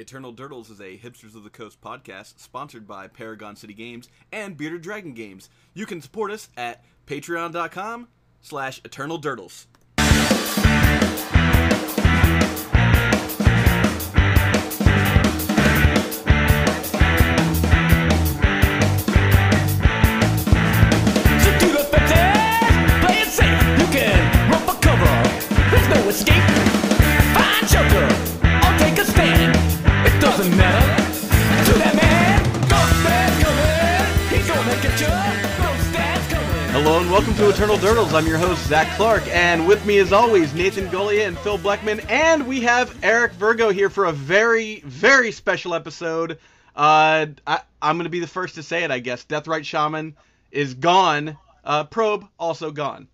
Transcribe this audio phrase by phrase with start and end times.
[0.00, 4.56] Eternal Durdles is a Hipsters of the Coast podcast sponsored by Paragon City Games and
[4.56, 5.50] Bearded Dragon Games.
[5.74, 8.08] You can support us at patreon.com
[8.40, 9.66] slash Eternal Durdles.
[37.10, 38.12] Welcome to Eternal Durdles.
[38.12, 42.08] I'm your host, Zach Clark, and with me as always, Nathan Goliah and Phil Bleckman,
[42.08, 46.38] and we have Eric Virgo here for a very, very special episode.
[46.76, 49.24] Uh, I, I'm going to be the first to say it, I guess.
[49.24, 50.16] Deathrite Shaman
[50.52, 51.36] is gone.
[51.64, 53.08] Uh, probe also gone.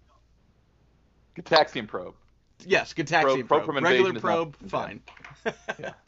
[1.35, 2.15] Gitaxian probe.
[2.67, 3.49] Yes, Gitaxian Probe- probe.
[3.49, 4.71] probe from Regular invasion probe, not-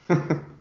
[0.08, 0.44] fine.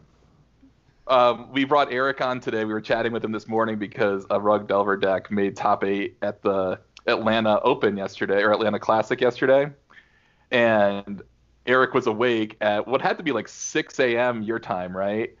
[1.08, 2.64] Um, we brought Eric on today.
[2.66, 6.18] We were chatting with him this morning because a Rug Delver deck made top eight
[6.20, 9.70] at the Atlanta Open yesterday, or Atlanta Classic yesterday.
[10.50, 11.22] And
[11.66, 14.42] Eric was awake at what had to be like 6 a.m.
[14.42, 15.34] your time, right?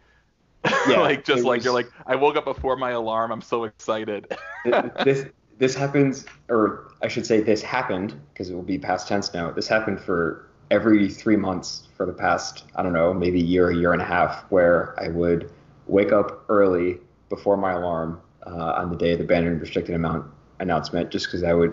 [0.88, 3.30] Yeah, like just like was- you're like I woke up before my alarm.
[3.30, 4.36] I'm so excited.
[5.04, 5.26] this
[5.58, 9.50] this happens, or I should say, this happened because it will be past tense now.
[9.50, 13.70] This happened for every three months for the past I don't know, maybe a year,
[13.70, 15.50] a year and a half, where I would
[15.86, 19.94] wake up early before my alarm uh, on the day of the banned and restricted
[19.94, 21.72] amount announcement, just because I would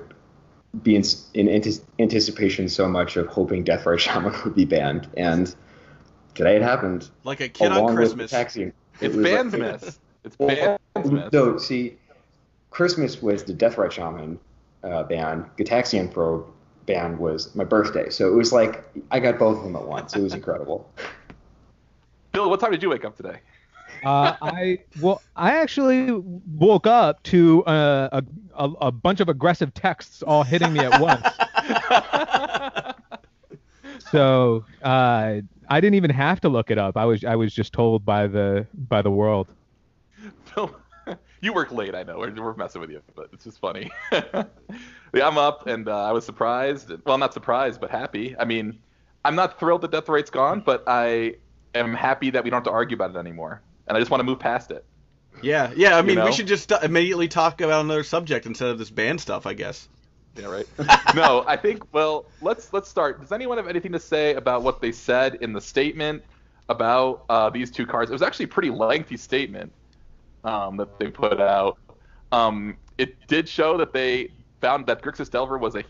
[0.83, 5.53] be in, in antis- anticipation so much of hoping Deathrite Shaman would be banned, and
[6.33, 7.09] today it happened.
[7.23, 8.31] Like a kid on Christmas.
[8.31, 8.72] taxi.
[9.02, 9.97] It's was like- Bandsmith.
[10.23, 11.31] It's Well, Bandsmith.
[11.33, 11.97] No, see,
[12.72, 14.39] Christmas was the Deathrite Shaman
[14.83, 15.45] uh, ban.
[15.58, 16.45] Gitaxian Probe
[16.86, 18.09] ban was my birthday.
[18.09, 20.16] So it was like I got both of them at once.
[20.16, 20.89] It was incredible.
[22.31, 23.39] Bill, what time did you wake up today?
[24.06, 28.23] Uh, I well, I actually woke up to uh, a,
[28.64, 31.25] a a bunch of aggressive texts all hitting me at once.
[34.12, 36.97] so uh, I didn't even have to look it up.
[36.97, 39.47] I was I was just told by the by the world.
[40.46, 40.75] Phil,
[41.41, 42.19] you work late, I know.
[42.19, 43.91] We're, we're messing with you, but it's just funny.
[44.12, 44.44] yeah,
[45.16, 46.91] I'm up, and uh, I was surprised.
[47.06, 48.35] Well, not surprised, but happy.
[48.38, 48.78] I mean,
[49.24, 51.38] I'm not thrilled that Deathrite's gone, but I
[51.74, 53.62] am happy that we don't have to argue about it anymore.
[53.88, 54.85] And I just want to move past it.
[55.41, 55.97] Yeah, yeah.
[55.97, 56.25] I mean, know?
[56.25, 59.88] we should just immediately talk about another subject instead of this band stuff, I guess.
[60.35, 60.68] Yeah, right.
[61.16, 61.84] no, I think.
[61.94, 63.22] Well, let's let's start.
[63.22, 66.24] Does anyone have anything to say about what they said in the statement
[66.69, 68.12] about uh, these two cards?
[68.12, 69.72] It was actually a pretty lengthy statement
[70.44, 71.78] um, that they put out.
[72.31, 74.31] Um, it did show that they
[74.62, 75.84] found that Grixis Delver was a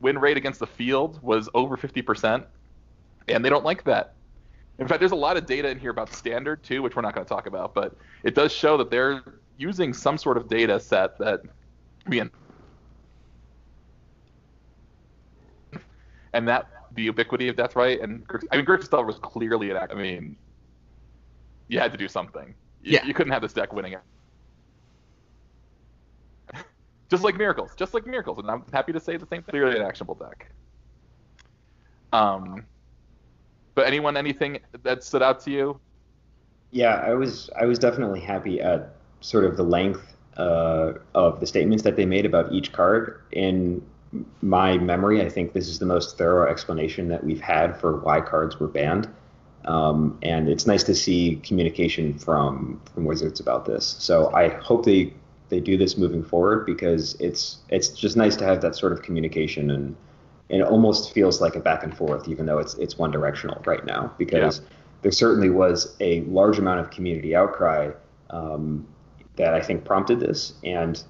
[0.00, 2.44] win rate against the field was over 50%,
[3.28, 4.14] and they don't like that.
[4.78, 7.14] In fact, there's a lot of data in here about standard too, which we're not
[7.14, 9.22] going to talk about, but it does show that they're
[9.56, 11.40] using some sort of data set that
[12.08, 12.30] being
[16.32, 19.92] and that the ubiquity of Deathrite and I mean Delver was clearly an act.
[19.92, 20.36] I mean,
[21.68, 22.54] you had to do something.
[22.82, 23.04] You, Yeah.
[23.06, 24.00] you couldn't have this deck winning it.
[27.10, 29.52] just like miracles, just like miracles, and I'm happy to say the same thing.
[29.52, 30.50] Clearly an actionable deck.
[32.12, 32.66] Um,
[33.74, 35.80] but anyone, anything that stood out to you?
[36.70, 41.46] Yeah, I was I was definitely happy at sort of the length uh, of the
[41.46, 43.20] statements that they made about each card.
[43.32, 43.84] In
[44.42, 48.20] my memory, I think this is the most thorough explanation that we've had for why
[48.20, 49.08] cards were banned.
[49.64, 53.96] Um, and it's nice to see communication from from Wizards about this.
[53.98, 55.12] So I hope they
[55.48, 59.02] they do this moving forward because it's it's just nice to have that sort of
[59.02, 59.96] communication and
[60.54, 63.60] and it almost feels like a back and forth, even though it's it's one directional
[63.66, 64.60] right now because
[65.02, 67.90] there certainly was a large amount of community outcry
[68.30, 68.86] um,
[69.34, 71.02] that I think prompted this, and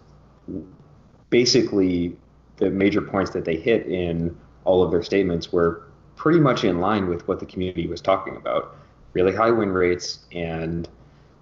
[1.29, 2.17] basically
[2.57, 4.35] the major points that they hit in
[4.65, 8.37] all of their statements were pretty much in line with what the community was talking
[8.37, 8.75] about.
[9.13, 10.89] Really high win rates and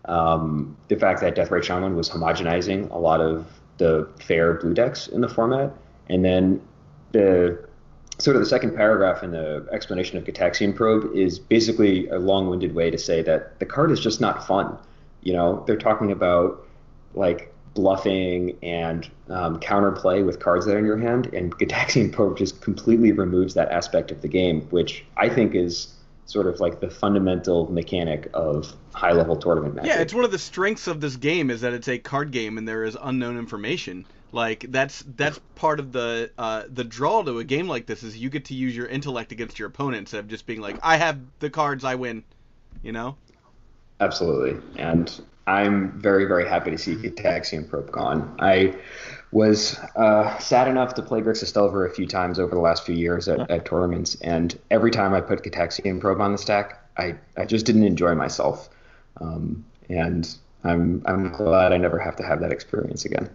[0.06, 3.46] um, the fact that Deathrite Shaman was homogenizing a lot of
[3.78, 5.72] the fair blue decks in the format,
[6.08, 6.60] and then
[7.12, 7.68] the
[8.18, 12.74] sort of the second paragraph in the explanation of Gitaxian Probe is basically a long-winded
[12.74, 14.76] way to say that the card is just not fun.
[15.22, 16.66] You know, they're talking about
[17.14, 22.36] like bluffing and um, counterplay with cards that are in your hand, and Gitaxian Probe
[22.36, 25.94] just completely removes that aspect of the game, which I think is
[26.26, 29.90] sort of like the fundamental mechanic of high-level tournament magic.
[29.90, 32.58] Yeah, it's one of the strengths of this game is that it's a card game
[32.58, 34.06] and there is unknown information.
[34.32, 38.16] Like that's that's part of the uh, the draw to a game like this is
[38.16, 40.96] you get to use your intellect against your opponent instead of just being like I
[40.96, 42.24] have the cards I win,
[42.82, 43.16] you know.
[44.00, 44.60] Absolutely.
[44.76, 48.36] And I'm very, very happy to see Gitaxian Probe gone.
[48.38, 48.74] I
[49.32, 52.94] was uh, sad enough to play Grixis Delver a few times over the last few
[52.94, 57.16] years at, at tournaments, and every time I put Gitaxian Probe on the stack, I,
[57.36, 58.68] I just didn't enjoy myself.
[59.20, 60.28] Um, and
[60.64, 63.28] I'm I'm glad I never have to have that experience again.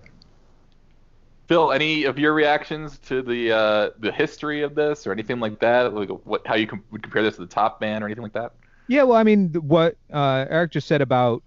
[1.47, 5.59] Phil, any of your reactions to the uh, the history of this or anything like
[5.59, 5.93] that?
[5.93, 8.33] Like what, how you com- would compare this to the top band or anything like
[8.33, 8.53] that?
[8.87, 11.43] Yeah, well, I mean, what uh, Eric just said about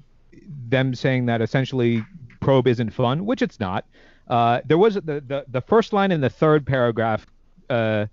[0.68, 2.04] them saying that essentially
[2.40, 3.84] probe isn't fun, which it's not.
[4.28, 7.26] Uh, there was the, the the first line in the third paragraph
[7.68, 8.06] uh,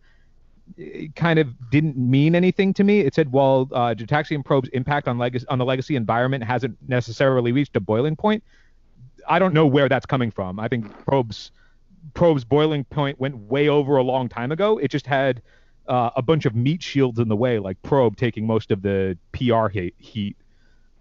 [1.16, 3.00] kind of didn't mean anything to me.
[3.00, 7.54] It said, "While uh, Gitaxian probe's impact on legacy on the legacy environment hasn't necessarily
[7.54, 8.44] reached a boiling point,"
[9.28, 10.60] I don't know where that's coming from.
[10.60, 11.52] I think probe's
[12.14, 14.78] probe's boiling point went way over a long time ago.
[14.78, 15.42] It just had
[15.88, 19.18] uh, a bunch of meat shields in the way, like probe taking most of the
[19.32, 20.36] PR heat.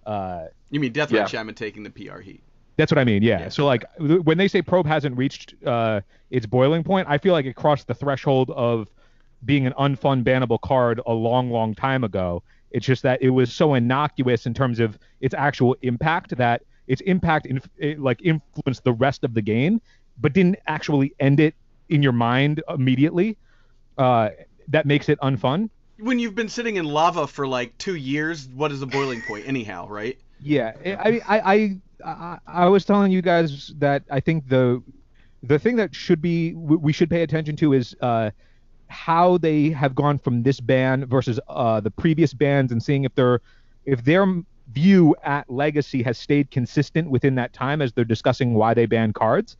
[0.04, 1.20] Uh, You mean Death Yeah.
[1.20, 2.42] Rite Shaman taking the PR heat?
[2.78, 3.22] that's what I mean.
[3.22, 3.40] Yeah.
[3.40, 3.48] Yeah.
[3.48, 7.46] So like when they say probe hasn't reached uh, its boiling point, I feel like
[7.46, 8.88] it crossed the threshold of
[9.46, 12.42] being an unfun bannable card a long, long time ago.
[12.72, 17.00] It's just that it was so innocuous in terms of its actual impact that its
[17.02, 19.80] impact in, it, like influenced the rest of the game,
[20.20, 21.54] but didn't actually end it
[21.88, 23.36] in your mind immediately.
[23.98, 24.30] Uh,
[24.68, 25.70] that makes it unfun.
[25.98, 29.44] When you've been sitting in lava for like two years, what is the boiling point
[29.46, 30.18] anyhow, right?
[30.40, 34.82] Yeah, I mean, I, I, I, was telling you guys that I think the,
[35.42, 38.32] the thing that should be we should pay attention to is uh,
[38.88, 43.14] how they have gone from this ban versus uh, the previous bans and seeing if
[43.14, 43.40] their,
[43.86, 44.26] if their
[44.72, 49.12] view at Legacy has stayed consistent within that time as they're discussing why they ban
[49.14, 49.56] cards,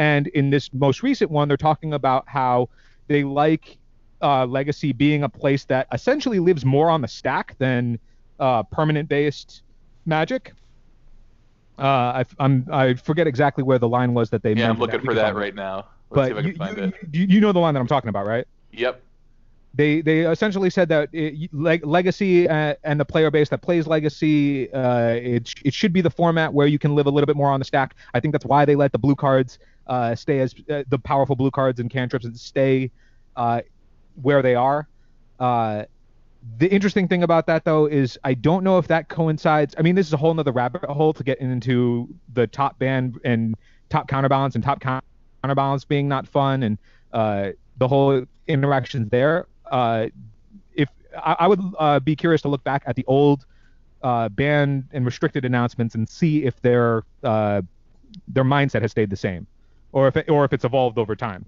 [0.00, 2.70] and in this most recent one, they're talking about how
[3.08, 3.76] they like
[4.22, 7.98] uh, Legacy being a place that essentially lives more on the stack than
[8.38, 9.62] uh, permanent based
[10.06, 10.54] Magic.
[11.78, 14.54] Uh, I, I'm I forget exactly where the line was that they.
[14.54, 15.88] Yeah, I'm looking We for that right now.
[16.08, 16.94] Let's see if I But you, find you, it.
[17.12, 18.46] you, you know the line that I'm talking about, right?
[18.72, 19.02] Yep.
[19.74, 23.86] They they essentially said that it, leg, Legacy uh, and the player base that plays
[23.86, 27.36] Legacy, uh, it it should be the format where you can live a little bit
[27.36, 27.94] more on the stack.
[28.12, 31.36] I think that's why they let the blue cards uh, stay as uh, the powerful
[31.36, 32.90] blue cards and cantrips and stay
[33.36, 33.60] uh,
[34.20, 34.88] where they are.
[35.38, 35.84] Uh,
[36.58, 39.76] the interesting thing about that though is I don't know if that coincides.
[39.78, 43.20] I mean, this is a whole nother rabbit hole to get into the top band
[43.24, 43.54] and
[43.88, 44.82] top counterbalance and top
[45.42, 46.78] counterbalance being not fun and
[47.12, 49.46] the whole interactions there.
[49.70, 50.08] Uh,
[50.74, 53.46] if I, I would uh, be curious to look back at the old
[54.02, 57.62] uh, banned and restricted announcements and see if their uh,
[58.28, 59.46] their mindset has stayed the same,
[59.92, 61.44] or if it, or if it's evolved over time.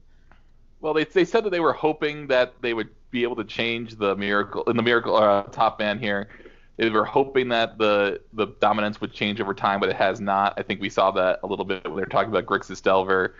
[0.81, 3.97] Well, they, they said that they were hoping that they would be able to change
[3.97, 6.29] the miracle in the miracle uh, top band here.
[6.77, 10.55] They were hoping that the the dominance would change over time, but it has not.
[10.57, 13.37] I think we saw that a little bit when they were talking about Grixis Delver,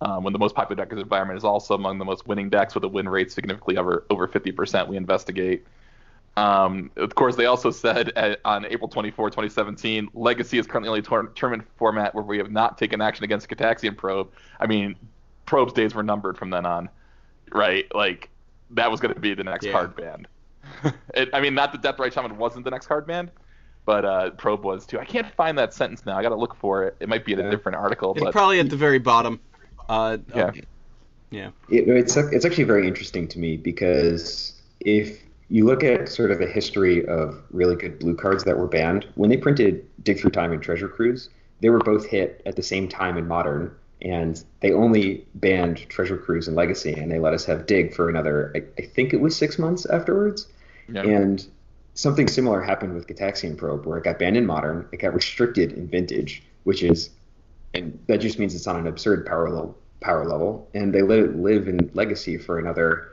[0.00, 2.74] um, when the most popular deck the environment is also among the most winning decks
[2.74, 4.88] with a win rate significantly over over 50%.
[4.88, 5.66] We investigate.
[6.36, 11.00] Um, of course, they also said at, on April 24, 2017, Legacy is currently only
[11.34, 14.30] tournament format where we have not taken action against Gitaxian Probe.
[14.60, 14.96] I mean,
[15.46, 16.90] Probe's days were numbered from then on,
[17.52, 17.86] right?
[17.94, 18.28] Like,
[18.70, 19.72] that was going to be the next Yeah.
[19.72, 20.28] card band.
[21.14, 23.30] it, I mean, not that Deathrite Shaman wasn't the next card band,
[23.86, 24.98] but uh, Probe was too.
[24.98, 26.18] I can't find that sentence now.
[26.18, 26.96] I got to look for it.
[27.00, 29.40] It might be in a different article, It's but probably at the very bottom.
[29.88, 30.48] Uh, yeah.
[30.48, 30.60] of-
[31.30, 31.50] yeah.
[31.68, 36.38] It, it's it's actually very interesting to me because if you look at sort of
[36.38, 40.30] the history of really good blue cards that were banned, when they printed Dig Through
[40.30, 41.28] Time and Treasure Cruise,
[41.60, 46.16] they were both hit at the same time in Modern, and they only banned Treasure
[46.16, 49.20] Cruise and Legacy, and they let us have Dig for another, I, I think it
[49.20, 50.48] was six months afterwards.
[50.88, 51.02] Yeah.
[51.02, 51.46] And
[51.94, 55.72] something similar happened with Gitaxian Probe, where it got banned in Modern, it got restricted
[55.72, 57.10] in Vintage, which is,
[57.76, 59.76] and that just means it's on an absurd power level.
[60.00, 63.08] Power level, and they let it live in Legacy for another,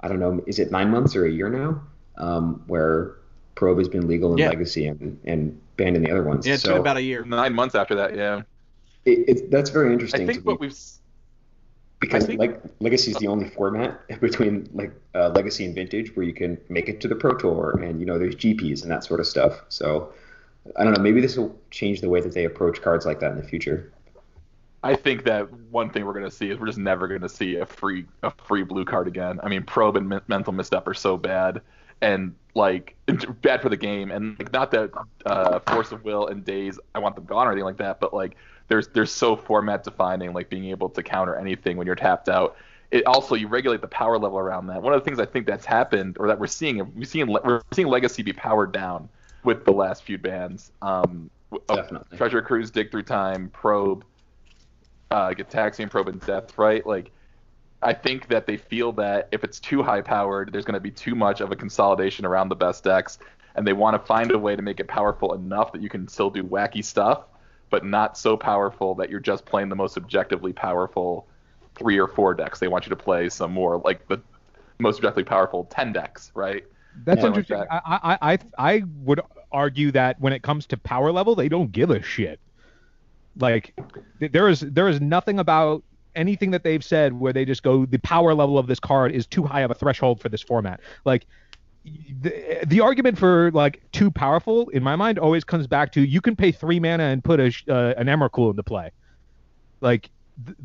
[0.00, 1.80] I don't know, is it nine months or a year now?
[2.18, 3.16] Um, where
[3.54, 4.50] Probe has been legal in Yeah.
[4.50, 6.46] Legacy and, and banned in the other ones.
[6.46, 7.24] Yeah, it so took about a year.
[7.24, 8.42] nine months after that, yeah.
[9.06, 10.20] it, it, that's very interesting.
[10.20, 10.78] I interesting think to me what we've
[12.00, 16.24] because think- like Legacy is the only format between like uh, Legacy and Vintage where
[16.24, 19.04] you can make it to the Pro Tour and you know there's GPs and that
[19.04, 19.62] sort of stuff.
[19.68, 20.12] So
[20.76, 21.02] I don't know.
[21.02, 23.92] Maybe this will change the way that they approach cards like that in the future.
[24.82, 27.28] I think that one thing we're going to see is we're just never going to
[27.28, 29.38] see a free a free blue card again.
[29.42, 31.60] I mean, probe and men- mental misstep are so bad,
[32.00, 32.96] and like
[33.42, 34.10] bad for the game.
[34.10, 34.90] And like, not that
[35.26, 38.14] uh, force of will and Daze I want them gone or anything like that, but
[38.14, 38.36] like
[38.68, 42.56] there's there's so format defining, like being able to counter anything when you're tapped out.
[42.90, 44.82] It also you regulate the power level around that.
[44.82, 47.60] One of the things I think that's happened or that we're seeing we're seeing we're
[47.72, 49.10] seeing legacy be powered down
[49.44, 50.72] with the last few bands.
[50.82, 51.30] Um,
[51.68, 52.16] Definitely.
[52.16, 54.04] Treasure Cruise, Dig Through Time, Probe,
[55.10, 56.86] uh, Gitaxian Probe, and Death, right?
[56.86, 57.10] Like,
[57.82, 60.90] I think that they feel that if it's too high powered, there's going to be
[60.90, 63.18] too much of a consolidation around the best decks,
[63.54, 66.06] and they want to find a way to make it powerful enough that you can
[66.06, 67.24] still do wacky stuff,
[67.70, 71.26] but not so powerful that you're just playing the most objectively powerful
[71.74, 72.58] three or four decks.
[72.58, 74.20] They want you to play some more like the
[74.78, 76.64] most objectively powerful ten decks, right?
[77.04, 77.58] That's Yeah, like interesting.
[77.58, 77.68] that.
[77.70, 79.20] I, I, I, I would
[79.52, 82.40] argue that when it comes to power level, they don't give a shit.
[83.36, 83.74] Like,
[84.18, 85.84] there is there is nothing about
[86.16, 89.26] anything that they've said where they just go the power level of this card is
[89.26, 90.80] too high of a threshold for this format.
[91.04, 91.26] Like,
[91.84, 96.20] the, the argument for like too powerful in my mind always comes back to you
[96.20, 98.90] can pay three mana and put a uh, an Emrakul into play.
[99.80, 100.10] Like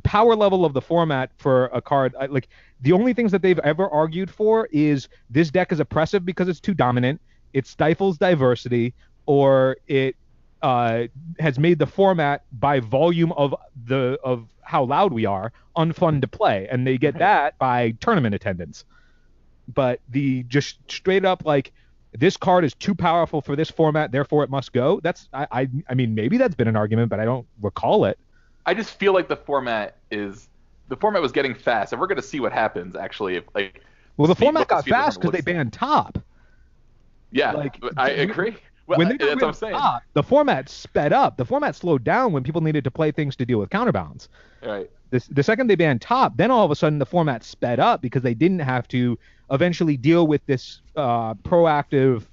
[0.04, 2.48] power level of the format for a card, I- like
[2.82, 6.60] the only things that they've ever argued for is this deck is oppressive because it's
[6.60, 7.22] too dominant,
[7.54, 8.94] it stifles diversity,
[9.26, 10.16] or it
[10.62, 11.04] uh,
[11.40, 13.54] has made the format by volume of
[13.86, 18.34] the of how loud we are unfun to play, and they get that by tournament
[18.34, 18.86] attendance.
[19.68, 21.72] But the just straight up like
[22.14, 25.00] this card is too powerful for this format, therefore it must go.
[25.04, 28.18] That's I I, I mean maybe that's been an argument, but I don't recall it.
[28.66, 30.50] I just feel like the format is
[30.88, 33.36] the format was getting fast, and we're going to see what happens actually.
[33.36, 33.84] If like,
[34.18, 36.18] Well, the speed- format got speed of the fast because they banned top.
[37.32, 38.56] yeah, like, I agree.
[38.88, 39.74] Well, when they that's what I'm saying.
[39.74, 41.38] top, the format sped up.
[41.38, 44.30] The format slowed down when people needed to play things to deal with counterbalance.
[44.64, 44.88] Right.
[45.10, 48.04] The, the second they banned top, then all of a sudden the format sped up
[48.04, 49.18] because they didn't have to
[49.50, 52.26] eventually deal with this uh, proactive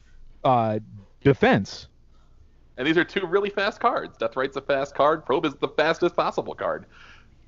[0.44, 0.78] uh,
[1.22, 1.88] defense.
[2.76, 4.16] And these are two really fast cards.
[4.18, 5.24] Deathrite's a fast card.
[5.24, 6.86] Probe is the fastest possible card.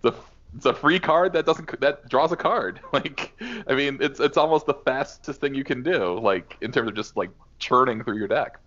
[0.02, 0.12] The
[0.57, 2.81] it's a free card that doesn't that draws a card.
[2.93, 6.19] Like I mean, it's it's almost the fastest thing you can do.
[6.19, 8.59] Like in terms of just like churning through your deck.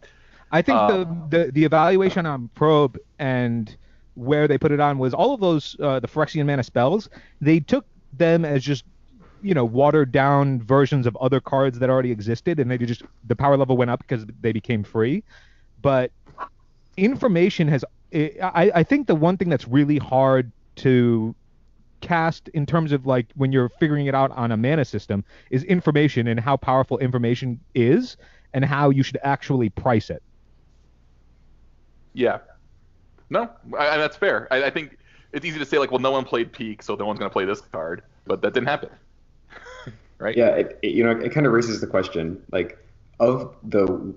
[0.52, 3.76] I think the, the the evaluation on probe and
[4.16, 7.10] where they put it on was all of those uh, the Phyrexian mana spells.
[7.40, 8.84] They took them as just
[9.42, 13.36] you know watered down versions of other cards that already existed, and they just the
[13.36, 15.24] power level went up because they became free.
[15.82, 16.12] But
[16.98, 21.36] information has I, I think the one thing that's really hard to
[22.01, 25.63] cast in terms of like when you're figuring it out on a mana system is
[25.63, 28.18] information and how powerful information is
[28.54, 30.22] and how you should actually price it.
[32.13, 32.39] Yeah.
[33.30, 34.48] No, I, I- that's fair.
[34.51, 34.98] I, I think
[35.34, 37.46] it's easy to say like, well, no one played Peek, so no one's gonna play
[37.46, 38.89] this card, but that didn't happen.
[40.20, 40.36] right.
[40.38, 42.77] Yeah, it, it- you know, it kind of raises the question, like,
[43.20, 44.13] of the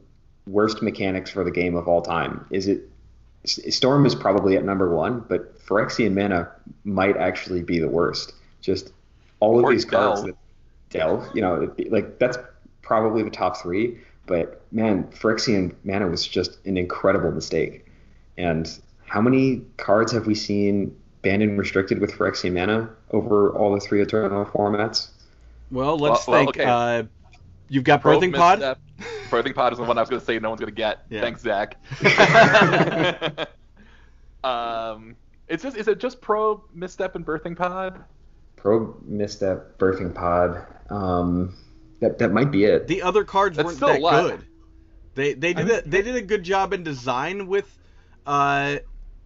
[0.47, 2.83] worst mechanics for the game of all time, is it
[3.47, 6.51] Storm is probably at number one, but Phyrexian Mana
[6.85, 8.35] might actually be the worst.
[8.61, 8.93] Just
[9.41, 10.27] all of Or these cards Delve.
[10.27, 10.37] that
[10.91, 12.37] delve, you know, like that's
[12.83, 13.97] probably the top three.
[14.27, 17.87] But man, Phyrexian Mana was just an incredible mistake.
[18.37, 18.71] And
[19.07, 23.81] how many cards have we seen banned and restricted with Phyrexian Mana over all the
[23.81, 25.09] three eternal formats?
[25.71, 26.59] Well, let's Well- well, think.
[26.61, 26.65] okay.
[26.69, 27.03] Uh,
[27.71, 28.59] you've got Probe Birthing Pod.
[28.59, 28.79] misstep.
[29.31, 31.07] Birthing Pod is the one I was gonna say no one's gonna get.
[31.09, 31.23] Yeah.
[31.23, 31.77] Thanks, Zach.
[34.45, 35.17] um,
[35.49, 38.05] it's just is it just Probe misstep and Birthing Pod?
[38.57, 40.67] Probe misstep, birthing pod.
[40.91, 41.55] Um,
[42.01, 42.87] that that might be it.
[42.89, 44.47] The other cards That's weren't still that good.
[45.15, 47.79] They they did mean- a, they did a good job in design with
[48.27, 48.77] uh,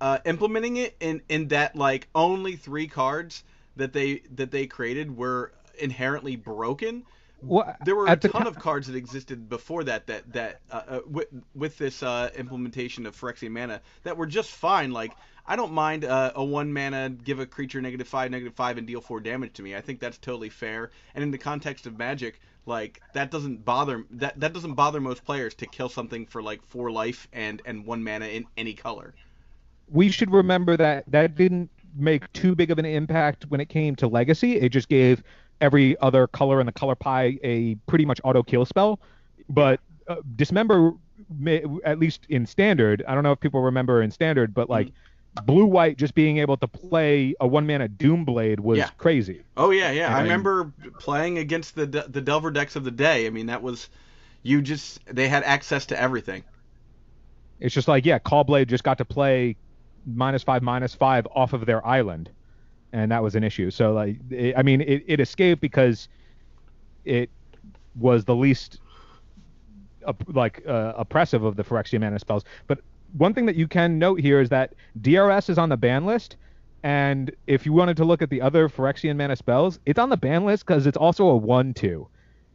[0.01, 3.43] uh, implementing it in in that like only three cards
[3.77, 7.05] that they that they created were inherently broken.
[7.47, 11.01] Well, There were a ton of cards that existed before that that that uh, uh,
[11.07, 14.93] with, with this uh, implementation of Phyrexian mana that were just fine.
[14.93, 15.13] Like
[15.47, 18.87] I don't mind uh, a one mana give a creature negative five negative five and
[18.87, 19.77] deal four damage to me.
[19.77, 20.91] I think that's totally fair.
[21.15, 25.25] And in the context of Magic, like that doesn't bother that that doesn't bother most
[25.25, 29.15] players to kill something for like four life and and one mana in any color.
[29.89, 33.95] we should remember that that didn't make too big of an impact when it came
[33.97, 34.57] to legacy.
[34.57, 35.23] It just gave
[35.61, 39.01] every other color in the color pie a pretty much auto kill spell.
[39.49, 40.93] But uh, dismember,
[41.39, 44.91] may, at least in standard, I don't know if people remember in standard, but like
[45.47, 48.91] blue white just being able to play a one mana Doom Blade was Yeah.
[48.99, 49.43] crazy.
[49.57, 50.17] Oh yeah, yeah.
[50.17, 53.27] I remember playing against the the Delver decks of the day.
[53.27, 53.89] I mean, that was
[54.43, 56.45] you just they had access to everything.
[57.61, 59.57] It's just like yeah, Caw-Blade just got to play
[60.07, 62.31] minus five minus five off of their island,
[62.95, 63.71] and that was an issue.
[63.71, 66.09] So like, it, I mean, it, it escaped because
[67.05, 67.29] it
[67.97, 68.79] was the least
[70.07, 72.45] op- like uh, oppressive of the Phyrexian mana spells.
[72.69, 72.79] But
[73.19, 76.37] one thing that you can note here is that DRS is on the ban list,
[76.85, 80.17] and if you wanted to look at the other Phyrexian mana spells, it's on the
[80.17, 82.07] ban list because it's also a one-two.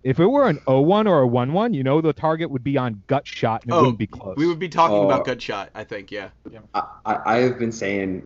[0.03, 3.03] If it were an 0-1 or a 1-1, you know the target would be on
[3.07, 4.37] gut shot and it Oh, wouldn't be close.
[4.37, 5.03] We would be talking Oh.
[5.05, 5.71] about gut shot.
[5.75, 6.09] I think.
[6.09, 6.29] Yeah.
[6.73, 8.25] I, I I have been saying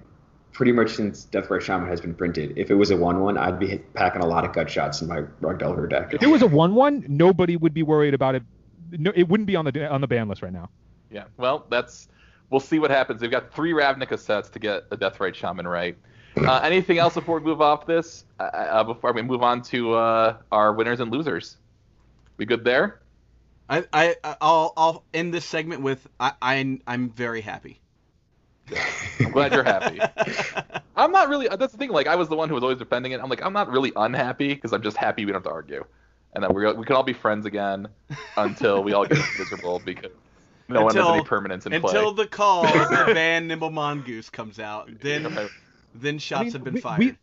[0.53, 3.37] pretty much since Death Deathrite Shaman has been printed, if it was a 1 1,
[3.37, 6.13] I'd be hit, packing a lot of gut shots in my Rug Delver deck.
[6.13, 8.43] If it was a 1-1, nobody would be worried about it.
[8.91, 10.69] No, it wouldn't be on the on the ban list right now.
[11.09, 11.25] Yeah.
[11.37, 12.07] Well, that's
[12.51, 13.21] we'll see what happens.
[13.21, 15.97] They've got three Ravnica sets to get a Deathrite Shaman right.
[16.37, 18.25] Uh, anything else before we move off this?
[18.39, 21.57] Uh, Uh, before we move on to uh, our winners and losers,
[22.37, 23.01] we good there?
[23.69, 27.79] I, I I'll I'll end this segment with I, I I'm very happy.
[29.19, 29.99] I'm glad you're happy.
[30.95, 31.47] I'm not really.
[31.47, 31.89] That's the thing.
[31.89, 33.19] Like I was the one who was always defending it.
[33.21, 35.83] I'm like I'm not really unhappy because I'm just happy we don't have to argue,
[36.33, 37.87] and that we we can all be friends again
[38.37, 40.11] until we all get miserable because
[40.69, 42.23] no one has Until- any permanence in Until play.
[42.23, 45.47] the call to ban Nimble Mongoose comes out, then Okay.
[45.95, 46.99] then shots I mean, have been we- fired.
[46.99, 47.15] We,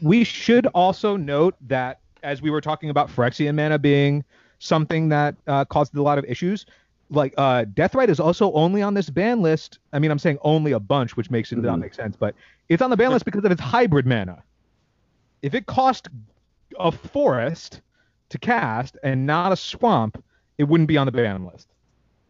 [0.00, 4.24] we should also note that as we were talking about Phyrexian mana being
[4.58, 6.66] something that uh, caused a lot of issues,
[7.10, 9.78] like uh, Deathrite is also only on this ban list.
[9.92, 11.82] I mean, I'm saying only a bunch, which makes it not Mhm.
[11.82, 12.34] make sense, but
[12.68, 14.42] it's on the ban list because of its hybrid mana.
[15.42, 16.08] If it cost
[16.78, 17.80] a forest
[18.28, 20.22] to cast and not a swamp,
[20.58, 21.68] it wouldn't be on the ban list.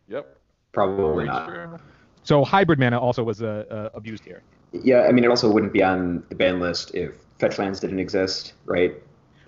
[0.08, 0.36] Yep.
[0.72, 1.80] Probably not.
[2.22, 4.42] So hybrid mana also was uh, uh, abused here.
[4.72, 7.98] Yeah, I mean, it also wouldn't be on the ban list if fetch lands didn't
[7.98, 8.94] exist, right?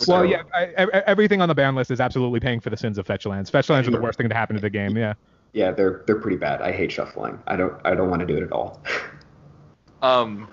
[0.07, 2.99] Well, yeah, I, I, everything on the ban list is absolutely paying for the sins
[2.99, 3.51] of fetch lands.
[3.51, 4.97] Fetch lands are the worst thing to happen to the game.
[4.97, 5.15] Yeah.
[5.53, 6.63] Yeah, they're they're pretty bad.
[6.63, 7.39] I hate shuffling.
[7.49, 8.81] I don't I don't want to do it at all.
[10.03, 10.49] Um,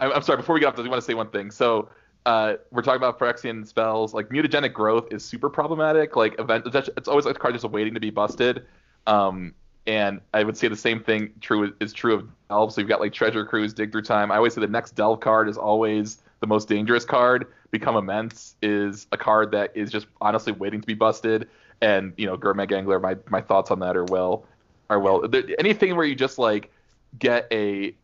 [0.00, 0.38] I'm, I'm sorry.
[0.38, 1.50] Before we get off this, I want to say one thing.
[1.50, 1.88] So,
[2.26, 4.12] uh, we're talking about Phyrexian spells.
[4.12, 6.16] Like mutagenic growth is super problematic.
[6.16, 8.66] Like event, it's always like a card just waiting to be busted.
[9.06, 9.54] Um,
[9.86, 12.72] and I would say the same thing true is true of delve.
[12.72, 14.30] So you've got like treasure cruise, dig through time.
[14.30, 17.46] I always say the next delve card is always the most dangerous card.
[17.70, 21.48] Become immense is a card that is just honestly waiting to be busted.
[21.80, 24.44] And you know, Gurmag Angler, my my thoughts on that are well,
[24.88, 25.26] are well.
[25.28, 26.70] There, anything where you just like
[27.18, 27.94] get a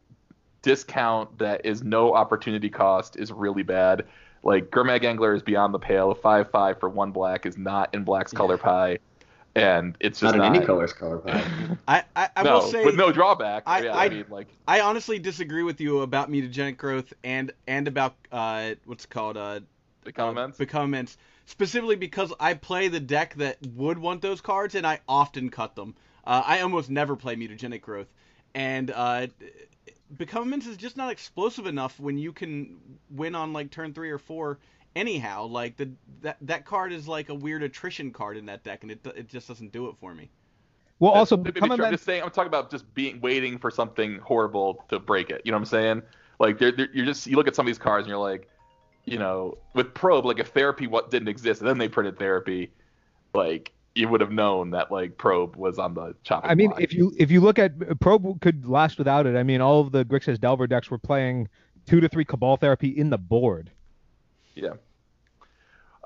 [0.62, 4.06] discount that is no opportunity cost is really bad.
[4.42, 6.14] Like Gurmag Angler is beyond the pale.
[6.14, 8.98] Five five for one black is not in black's color pie,
[9.56, 11.42] and it's just not not, in any colors color pie.
[11.88, 13.62] I I, I no, will say with no drawback.
[13.66, 17.52] I- yeah, I- I, mean, like I honestly disagree with you about mutagenic growth and
[17.66, 19.60] and about uh what's it called uh
[20.04, 20.58] the comments.
[20.58, 21.16] become immense
[21.46, 25.74] specifically because I play the deck that would want those cards and I often cut
[25.74, 25.94] them.
[26.24, 28.08] Uh, I almost never play mutagenic growth,
[28.54, 29.28] and uh,
[30.16, 32.76] become is just not explosive enough when you can
[33.10, 34.58] win on like turn three or four.
[34.96, 35.90] Anyhow, like the
[36.22, 39.28] that that card is like a weird attrition card in that deck, and it it
[39.28, 40.30] just doesn't do it for me.
[40.98, 41.92] Well, also Maybe become try- I'm immense.
[41.96, 42.22] just saying.
[42.22, 45.42] I'm talking about just being waiting for something horrible to break it.
[45.44, 46.02] You know what I'm saying?
[46.38, 48.48] Like they're, they're, you're just you look at some of these cards and you're like,
[49.04, 52.70] you know, with probe, like if therapy what didn't exist and then they printed therapy,
[53.34, 56.80] like you would have known that like probe was on the chopping I mean, block.
[56.80, 59.36] if you if you look at Probe could last without it.
[59.36, 61.48] I mean, all of the Grixis Delver decks were playing
[61.84, 63.70] two to three Cabal Therapy in the board.
[64.54, 64.74] Yeah.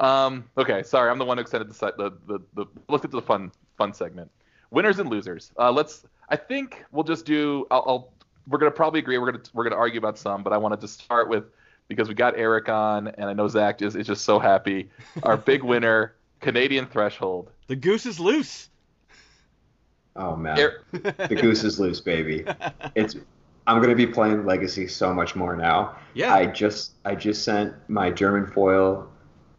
[0.01, 0.45] Um.
[0.57, 0.83] Okay.
[0.83, 3.53] Sorry, I'm the one who extended the the the, the let's get to the fun
[3.77, 4.31] fun segment.
[4.71, 5.53] Winners and losers.
[5.59, 6.07] Uh, let's.
[6.29, 7.67] I think we'll just do.
[7.71, 7.85] I'll.
[7.87, 8.13] I'll
[8.49, 9.19] we're gonna probably agree.
[9.19, 11.45] We're gonna we're gonna argue about some, but I wanted to start with
[11.89, 14.89] because we got Eric on, and I know Zach is, is just so happy.
[15.23, 17.51] Our big winner, Canadian Threshold.
[17.67, 18.69] The goose is loose.
[20.17, 22.45] Oh man, Er- the goose is loose, baby.
[22.95, 23.17] It's
[23.67, 25.97] I'm gonna be playing Legacy so much more now.
[26.15, 26.35] Yeah.
[26.35, 29.09] I just I just sent my German foil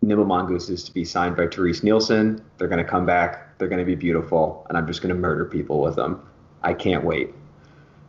[0.01, 2.43] Nimble Mongooses to be signed by Terese Nielsen.
[2.57, 3.57] They're gonna come back.
[3.57, 6.21] They're gonna be beautiful, and I'm just gonna murder people with them.
[6.63, 7.33] I can't wait.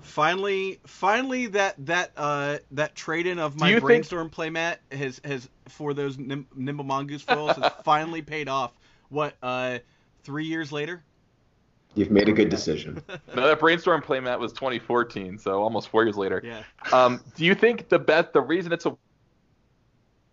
[0.01, 5.21] Finally, finally, that that uh that trade in of my you think- brainstorm playmat has
[5.25, 8.73] has for those Nim- nimble mongoose foils has finally paid off.
[9.11, 9.79] What uh
[10.25, 11.05] three years later?
[11.95, 13.03] You've made a good decision.
[13.37, 16.43] No, that brainstorm playmat was 2014, so almost four years later.
[16.45, 16.63] Yeah.
[16.93, 18.95] Um, do you think the bet the reason it's a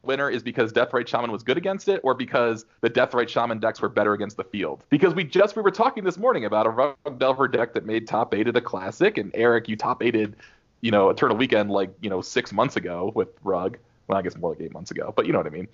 [0.03, 3.29] winner is because Death Deathrite Shaman was good against it, or because the Death Deathrite
[3.29, 4.83] Shaman decks were better against the field?
[4.89, 8.07] Because we just we were talking this morning about a Rug Delver deck that made
[8.07, 10.35] top eight at a classic, and Eric, you top eighted,
[10.81, 13.77] you know, Eternal Weekend like you know six months ago with Rug.
[14.07, 15.67] Well, I guess more like eight months ago, but you know what I mean.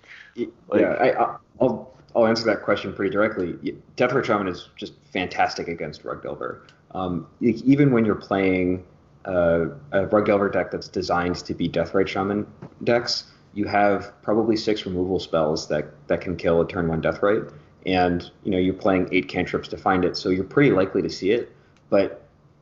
[0.68, 3.52] Like- yeah, I, I- I'll I'll answer that question pretty directly.
[3.96, 6.66] Death Deathrite Shaman is just fantastic against Rug Delver.
[6.92, 8.84] Um, even when you're playing
[9.26, 12.46] uh, a Rug Delver deck that's designed to be Death Deathrite Shaman
[12.84, 13.24] decks,
[13.56, 17.52] you have probably six removal spells that that can kill a turn one Deathrite,
[17.86, 21.10] and you know you're playing eight cantrips to find it, so you're pretty likely to
[21.10, 21.50] see it.
[21.90, 22.08] But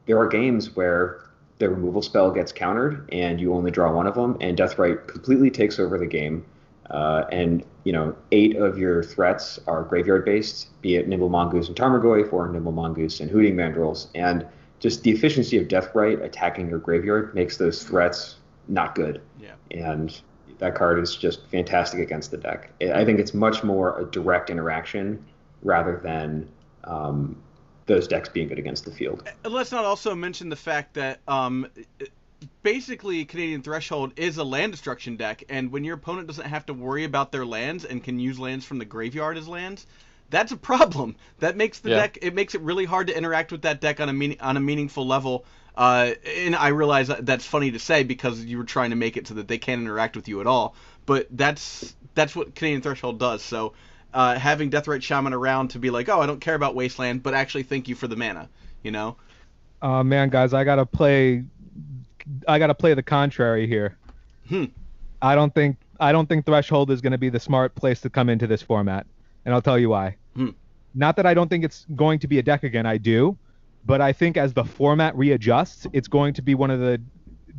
[0.06, 1.20] there are games where
[1.58, 5.50] the removal spell gets countered and you only draw one of them, and Deathrite completely
[5.50, 6.44] takes over the game
[6.90, 11.68] Uh, and you know, eight of your threats are graveyard based, be it Nimble Mongoose
[11.68, 14.08] and Tarmogoyf or Nimble Mongoose and Hooting Mandrills.
[14.14, 14.46] And
[14.80, 18.36] just the efficiency of Deathrite attacking your graveyard makes those threats
[18.68, 19.20] not good.
[19.40, 19.54] Yeah.
[19.70, 20.20] And
[20.58, 22.70] that card is just fantastic against the deck.
[22.80, 25.24] I think it's much more a direct interaction
[25.62, 26.48] rather than
[26.84, 27.36] um,
[27.86, 29.28] those decks being good against the field.
[29.44, 31.68] Let's not also mention the fact that um,
[32.62, 36.74] basically Canadian Threshold is a land destruction deck, and when your opponent doesn't have to
[36.74, 39.86] worry about their lands and can use lands from the graveyard as lands,
[40.30, 41.16] that's a problem.
[41.38, 41.96] That makes the Yeah.
[41.96, 44.56] deck it makes it really hard to interact with that deck on a meaning, on
[44.56, 45.44] a meaningful level.
[45.76, 49.16] Uh, and I realize that that's funny to say because you were trying to make
[49.16, 50.74] it so that they can't interact with you at all.
[51.06, 53.42] But that's that's what Canadian Threshold does.
[53.42, 53.74] So
[54.12, 57.34] uh, having Deathrite Shaman around to be like, oh, I don't care about Wasteland, but
[57.34, 58.48] actually thank you for the mana.
[58.82, 59.16] You know.
[59.82, 61.44] Uh, man, guys, I gotta play.
[62.46, 63.96] I gotta play the contrary here.
[64.48, 64.66] Hmm.
[65.20, 68.28] I don't think I don't think Threshold is gonna be the smart place to come
[68.28, 69.06] into this format,
[69.44, 70.16] and I'll tell you why.
[70.36, 70.50] Hmm.
[70.94, 72.86] Not that I don't think it's going to be a deck again.
[72.86, 73.36] I do,
[73.86, 77.00] but I think as the format readjusts, it's going to be one of the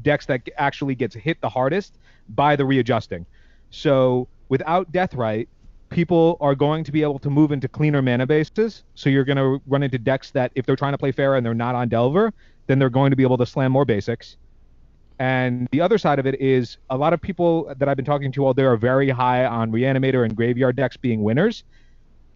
[0.01, 1.97] decks that actually gets hit the hardest
[2.29, 3.25] by the readjusting.
[3.69, 5.47] So without Deathrite,
[5.89, 8.83] people are going to be able to move into cleaner mana bases.
[8.95, 11.45] So you're going to run into decks that, if they're trying to play fair and
[11.45, 12.33] they're not on Delver,
[12.67, 14.37] then they're going to be able to slam more basics.
[15.19, 18.31] And the other side of it is a lot of people that I've been talking
[18.33, 21.63] to all day are very high on Reanimator and Graveyard decks being winners.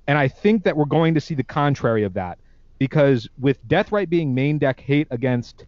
[0.07, 2.39] And I think that we're going to see the contrary of that.
[2.79, 5.65] Because with Deathrite being main deck hate against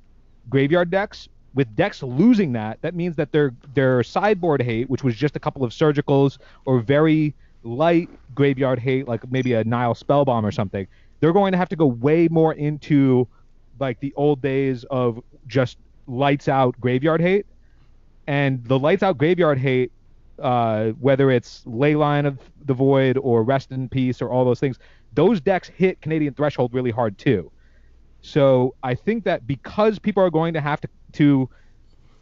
[0.50, 5.16] Graveyard decks, with decks losing that, that means that their their sideboard hate, which was
[5.16, 10.44] just a couple of surgicals or very light graveyard hate, like maybe a Nihil Spellbomb
[10.44, 10.88] or something,
[11.20, 13.28] they're going to have to go way more into
[13.80, 17.46] like the old days of just lights out graveyard hate.
[18.28, 19.92] And the lights out graveyard hate,
[20.40, 24.80] uh, whether it's Leyline of the Void or Rest in Peace or all those things,
[25.14, 27.52] those decks hit Canadian Threshold really hard too.
[28.22, 31.50] So I think that because people are going to have to to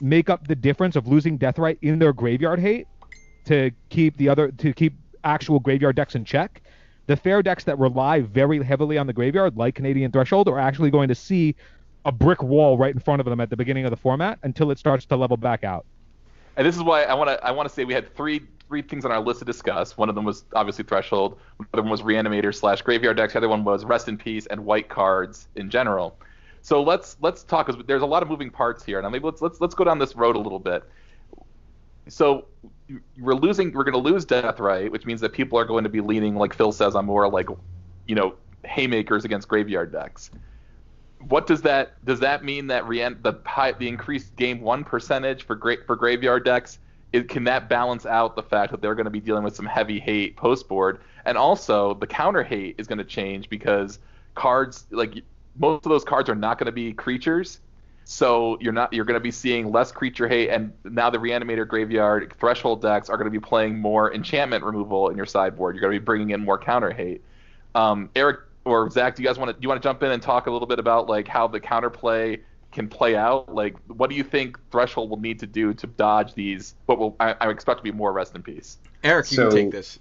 [0.02, 2.88] make up the difference of losing Deathrite in their graveyard hate
[3.45, 6.62] to keep the other to keep actual graveyard decks in check,
[7.08, 10.89] the fair decks that rely very heavily on the graveyard, like Canadian Threshold, are actually
[10.89, 11.56] going to see
[12.06, 14.71] a brick wall right in front of them at the beginning of the format until
[14.71, 15.86] it starts to level back out.
[16.56, 18.82] And this is why I want to I want to say we had three three
[18.84, 19.98] things on our list to discuss.
[19.98, 21.38] One of them was obviously Threshold.
[21.60, 23.34] Another one was Reanimator slash Graveyard decks.
[23.34, 26.16] The other one was Rest in Peace and White cards in general.
[26.62, 29.02] So let's let's talk because there's a lot of moving parts here.
[29.02, 30.84] Now maybe let's let's let's go down this road a little bit.
[32.08, 32.46] So
[33.20, 36.02] we're losing we're going to lose Deathrite, which means that people are going to be
[36.02, 37.50] leaning like Phil says on more like
[38.08, 40.32] you know haymakers against Graveyard decks
[41.28, 43.34] what does that does that mean that Rian, the
[43.78, 46.80] the increased game one percentage for great for graveyard decks
[47.12, 49.65] it, can that balance out the fact that they're going to be dealing with some
[49.65, 54.00] heavy hate post board and also the counter hate is going to change because
[54.36, 55.24] cards like
[55.58, 57.60] most of those cards are not going to be creatures.
[58.06, 61.67] So you're not you're going to be seeing less creature hate and now the reanimator
[61.67, 65.76] graveyard threshold decks are going to be playing more enchantment removal in your sideboard.
[65.76, 67.22] You're going to be bringing in more counter hate.
[67.76, 70.12] Um, Eric or Zach, do you guys want to do you want to jump in
[70.12, 72.39] and talk a little bit about like how the counterplay
[72.72, 73.54] can play out?
[73.54, 76.76] Like, what do you think Threshold will need to do to dodge these?
[76.86, 78.78] What will I, I expect to be more rest in peace?
[79.04, 80.00] Eric, you So- can take this.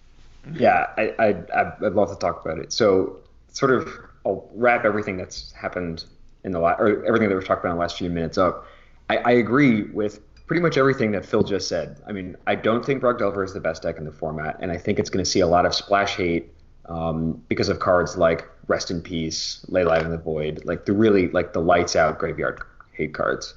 [0.55, 2.73] Yeah, I, I, I'd I'd love to talk about it.
[2.73, 3.17] So,
[3.53, 3.89] sort of,
[4.25, 6.05] I'll wrap everything that's happened
[6.45, 8.67] in the last, or everything that we've talked about in the last few minutes up.
[9.11, 12.01] I, I agree with pretty much everything that Phil just said.
[12.07, 14.71] I mean, I don't think Brock Delver is the best deck in the format, and
[14.73, 16.51] I think it's going to see a lot of splash hate
[16.89, 21.29] um, because of cards like Rest in Peace, Leyline in the Void, like the really
[21.29, 23.55] like the lights out graveyard hate cards.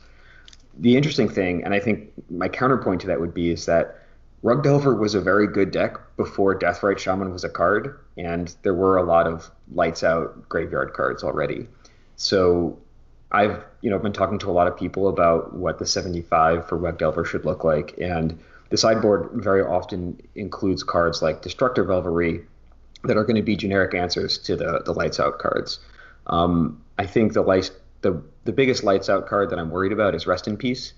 [0.79, 3.99] The interesting thing, and I think my counterpoint to that would be, is that
[4.41, 8.73] Rug Delver was a very good deck before Deathrite Shaman was a card, and there
[8.73, 11.67] were a lot of lights out graveyard cards already.
[12.15, 12.79] So
[13.31, 16.77] I've you know been talking to a lot of people about what the 75 for
[16.77, 22.45] Rug Delver should look like, and the sideboard very often includes cards like Destructive Revelry
[23.03, 25.79] that are going to be generic answers to the the lights out cards.
[26.27, 30.15] Um, I think the lights the the biggest lights out card that I'm worried about
[30.15, 30.93] is Rest in Peace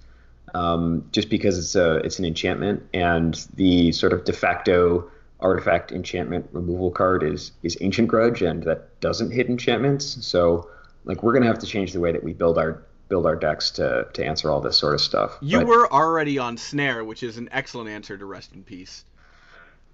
[0.53, 5.91] um, just because it's a it's an enchantment and the sort of de facto artifact
[5.91, 10.25] enchantment removal card is is Ancient Grudge and that doesn't hit enchantments.
[10.25, 10.69] So
[11.05, 13.71] like we're gonna have to change the way that we build our build our decks
[13.71, 15.37] to to answer all this sort of stuff.
[15.41, 19.05] You But were already on Snare, which is an excellent answer to Rest in Peace.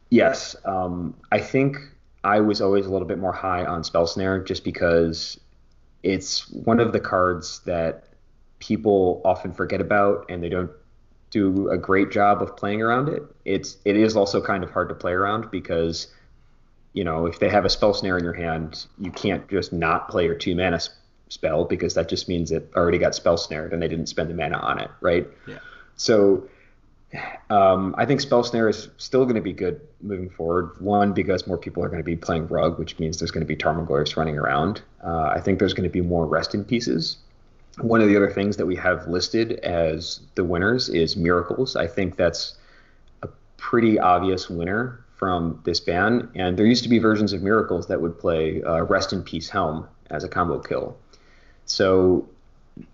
[0.09, 1.77] yes, um, I think
[2.23, 5.39] I was always a little bit more high on Spell Snare just because
[6.03, 8.05] it's one of the cards that
[8.59, 10.71] people often forget about and they don't
[11.31, 13.23] do a great job of playing around it.
[13.45, 16.07] It's it is also kind of hard to play around because
[16.93, 20.09] you know if they have a spell snare in your hand, you can't just not
[20.09, 20.79] play your two mana
[21.29, 24.33] spell because that just means it already got spell snared and they didn't spend the
[24.33, 25.27] mana on it, right?
[25.47, 25.59] Yeah.
[25.95, 26.47] So
[27.49, 30.79] um, I think Spell Snare is still going to be good moving forward.
[30.79, 33.47] One, because more people are going to be playing Rug, which means there's going to
[33.47, 34.81] be Tarmogoyfs running around.
[35.03, 37.17] Uh, I think there's going to be more Rest in Pieces.
[37.79, 41.75] One of the other things that we have listed as the winners is Miracles.
[41.75, 42.55] I think that's
[43.23, 46.29] a pretty obvious winner from this ban.
[46.35, 49.49] And there used to be versions of Miracles that would play uh, Rest in Peace
[49.49, 50.97] Helm as a combo kill.
[51.65, 52.27] So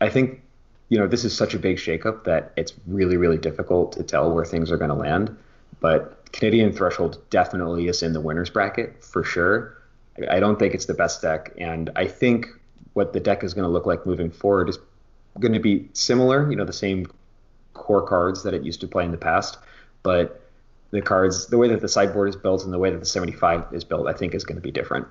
[0.02, 0.42] I think
[0.90, 4.32] you know, this is such a big shakeup that it's really, really difficult to tell
[4.32, 5.36] where things are going to land.
[5.80, 9.82] But Canadian Threshold definitely is in the winners bracket for sure.
[10.30, 12.48] I don't think it's the best deck, and I think
[12.94, 14.80] what the deck is going to look like moving forward is
[15.40, 16.50] going to be similar.
[16.50, 17.08] You know, the same
[17.74, 19.58] core cards that it used to play in the past,
[20.04, 20.42] but
[20.92, 23.66] the cards, the way that the sideboard is built and the way that the 75
[23.74, 25.08] is built, I think is going to be different.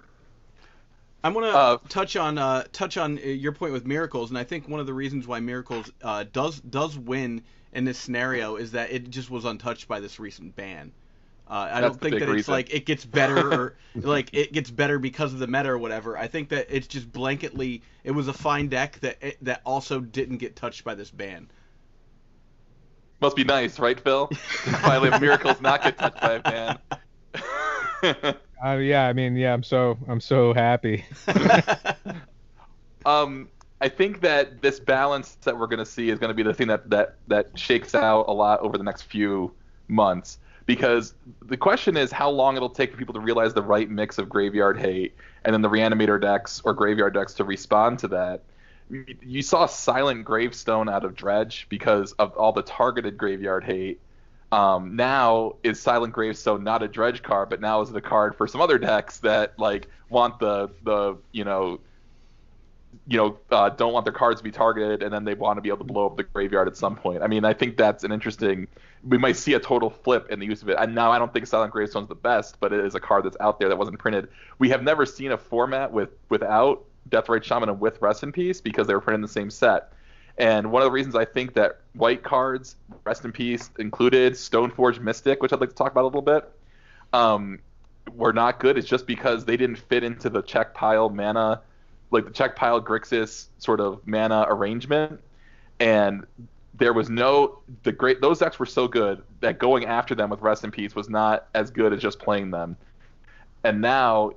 [1.24, 4.44] I'm gonna Uh, touch on uh, touch on uh, your point with miracles, and I
[4.44, 8.72] think one of the reasons why miracles uh, does does win in this scenario is
[8.72, 10.92] that it just was untouched by this recent ban.
[11.48, 12.52] Uh, I don't think that it's reason.
[12.52, 16.16] like it gets better or like it gets better because of the meta or whatever.
[16.16, 20.00] I think that it's just blanketly it was a fine deck that it, that also
[20.00, 21.50] didn't get touched by this ban.
[23.20, 24.28] Must be nice, right, Phil?
[24.82, 26.78] Finally, miracles not get touched by a ban.
[28.64, 31.04] Uh, yeah, I mean, yeah, I'm so I'm so happy.
[33.06, 33.48] um,
[33.80, 36.54] I think that this balance that we're going to see is going to be the
[36.54, 39.52] thing that, that that shakes out a lot over the next few
[39.88, 40.38] months.
[40.66, 44.16] Because the question is how long it'll take for people to realize the right mix
[44.16, 48.42] of graveyard hate, and then the reanimator decks or graveyard decks to respond to that.
[48.88, 54.00] You- You saw Silent Gravestone out of Dredge because of all the targeted graveyard hate.
[54.52, 58.36] Um, now is Silent Gravestone not a Dredge card, but now is it a card
[58.36, 61.80] for some other decks that like want the the you know
[63.06, 65.60] you know, uh, don't want their cards to be targeted, and then they want to
[65.60, 67.22] be able to blow up the graveyard at some point.
[67.22, 68.66] I mean, I think that's an interesting.
[69.06, 70.76] We might see a total flip in the use of it.
[70.78, 73.36] And now I don't think Silent Gravestone's the best, but it is a card that's
[73.40, 74.28] out there that wasn't printed.
[74.58, 78.60] We have never seen a format with without Deathrite Shaman and with Rest in Peace
[78.60, 79.92] because they were printed in the same set.
[80.36, 85.00] And one of the reasons I think that white cards, Rest in Peace included, Stoneforge
[85.00, 86.50] Mystic, which I'd like to talk about a little bit,
[87.12, 87.60] um,
[88.12, 91.60] were not good is just because they didn't fit into the Czech Pile mana
[92.10, 95.20] like the Czech Pile Grixis sort of mana arrangement,
[95.80, 96.24] and
[96.74, 100.40] there was no the great those decks were so good that going after them with
[100.40, 102.76] Rest in Peace was not as good as just playing them.
[103.64, 104.32] And now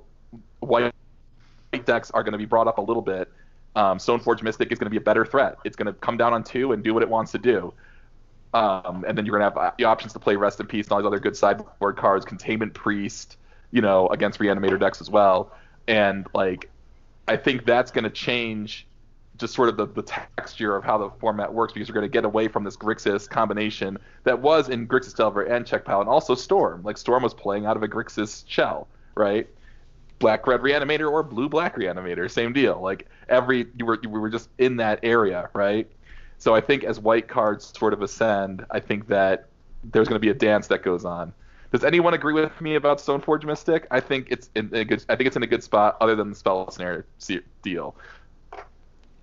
[0.60, 0.92] white
[1.84, 3.30] decks are going to be brought up a little bit.
[3.76, 5.58] Um, Stoneforge Mystic is going to be a better threat.
[5.64, 7.72] It's going to come down on two and do what it wants to do.
[8.54, 10.92] Um, and then you're going to have the options to play Rest in Peace and
[10.92, 13.36] all these other good sideboard cards, Containment Priest,
[13.70, 15.52] you know, against Reanimator decks as well.
[15.86, 16.70] And like
[17.28, 18.86] I think that's going to change
[19.36, 22.12] just sort of the, the texture of how the format works because you're going to
[22.12, 26.08] get away from this Grixis combination that was in Grixis Delver and Czech Pile and
[26.08, 26.82] also Storm.
[26.82, 29.46] Like Storm was playing out of a Grixis shell, right?
[30.18, 32.80] Black Red Reanimator or Blue Black Reanimator, same deal.
[32.80, 35.90] Like every you were you were just in that area, right?
[36.38, 39.48] So I think as white cards sort of ascend, I think that
[39.84, 41.32] there's going to be a dance that goes on.
[41.72, 43.86] Does anyone agree with me about Stoneforge Mystic?
[43.90, 45.04] I think it's in a good.
[45.08, 47.94] I think it's in a good spot, other than the spell snare se- deal.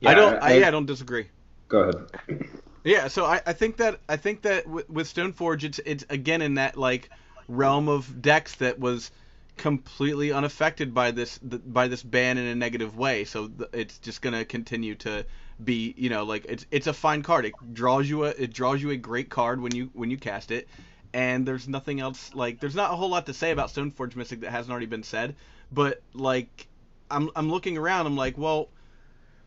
[0.06, 0.42] I don't.
[0.42, 1.30] I, yeah, I don't disagree.
[1.68, 2.50] Go ahead.
[2.84, 6.44] Yeah, so I, I think that I think that with, with Stoneforge, it's it's again
[6.44, 7.10] in that like
[7.48, 9.10] realm of decks that was
[9.58, 13.26] completely unaffected by this th- by this ban in a negative way.
[13.26, 15.26] So it's just gonna continue to
[15.64, 17.46] be you know like it's it's a fine card.
[17.46, 20.52] It draws you a it draws you a great card when you when you cast
[20.52, 20.68] it.
[21.14, 24.42] And there's nothing else like there's not a whole lot to say about Stoneforge Mystic
[24.42, 25.36] that hasn't already been said.
[25.72, 26.68] But like
[27.10, 28.70] I'm I'm looking around, I'm like, well,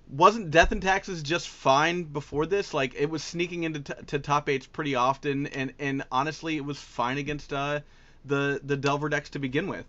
[0.08, 2.72] wasn't Death and Taxes just fine before this?
[2.72, 6.64] Like it was sneaking into t- to top eights pretty often, and and honestly, it
[6.64, 7.80] was fine against uh
[8.24, 9.84] the the Delver decks to begin with.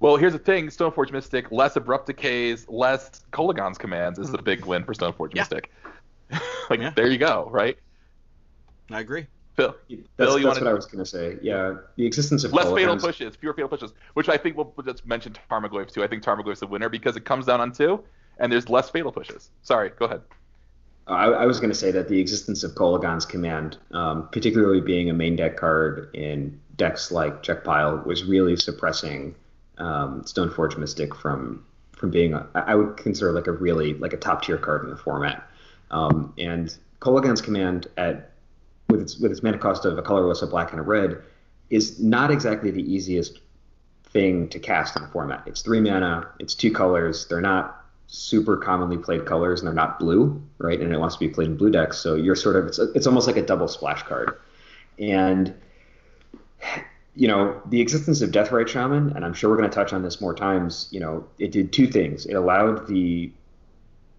[0.00, 4.64] Well, here's the thing: Stoneforge Mystic, less abrupt decays, less Kolaghan's commands is a big
[4.66, 5.42] win for Stoneforge Yeah.
[5.42, 5.72] Mystic.
[6.70, 6.90] like Yeah.
[6.90, 7.78] there you go, right?
[8.90, 9.26] I agree.
[9.56, 11.38] Phil, That's, Bill, you that's wanna- what I was going to say.
[11.40, 14.84] Yeah, the existence of less fatal pushes, fewer fatal pushes, which I think we'll, we'll
[14.84, 16.04] just mention Tarmogoyf too.
[16.04, 18.04] I think Tarmogoyf's the winner because it comes down on two,
[18.38, 19.50] and there's less fatal pushes.
[19.62, 20.20] Sorry, go ahead.
[21.06, 25.08] I, I was going to say that the existence of Kolaghan's command, um, particularly being
[25.08, 29.34] a main deck card in decks like Czech Pile, was really suppressing
[29.78, 34.18] um, Stoneforge Mystic from from being, a, I would consider like a really like a
[34.18, 35.48] top tier card in the format.
[35.90, 38.32] Um, and Kolaghan's command at
[38.88, 41.22] with its with its mana cost of a colorless, a black, and a red,
[41.70, 43.40] is not exactly the easiest
[44.04, 45.42] thing to cast in the format.
[45.46, 47.26] It's three mana, it's two colors.
[47.26, 50.80] They're not super commonly played colors, and they're not blue, right?
[50.80, 53.06] And it wants to be played in blue decks, so you're sort of it's it's
[53.06, 54.38] almost like a double splash card,
[54.98, 55.54] and
[57.16, 60.02] you know, the existence of Deathrite Shaman, and I'm sure we're going to touch on
[60.02, 62.26] this more times, you know, it did two things.
[62.26, 63.32] It allowed the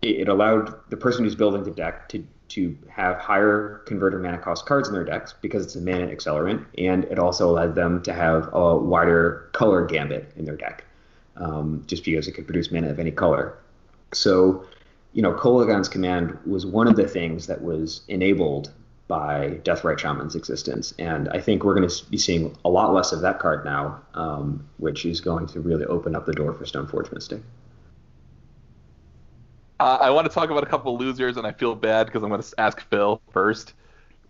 [0.02, 4.66] it allowed the person who's building the deck to to have higher converter mana cost
[4.66, 8.14] cards in their decks because it's a mana accelerant, and it also allowed them to
[8.14, 10.84] have a wider color gambit in their deck,
[11.36, 13.58] um, just because it could produce mana of any color.
[14.14, 14.66] So,
[15.14, 18.72] you know, Kolaghan's command was one of the things that was enabled
[19.08, 20.94] by Deathrite Shaman's existence.
[21.00, 24.02] And I think we're going to be seeing a lot less of that card now,
[24.14, 27.42] um, which is going to really open up the door for Stoneforge Mystic.
[29.80, 32.24] Uh, I want to talk about a couple of losers, and I feel bad because
[32.24, 33.74] I'm going to ask Phil first,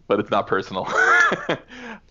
[0.07, 0.85] but it's not personal.
[0.89, 1.57] I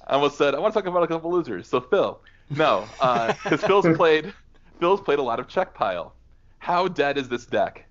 [0.09, 1.69] almost said I want to talk about a couple of losers.
[1.69, 2.19] So Phil,
[2.51, 4.33] no, because uh, Phil's played
[4.81, 6.15] Phil's played a lot of Czech Pile.
[6.59, 7.86] How dead is this deck?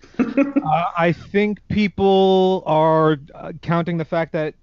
[0.18, 4.54] uh, I think people are uh, counting the fact that,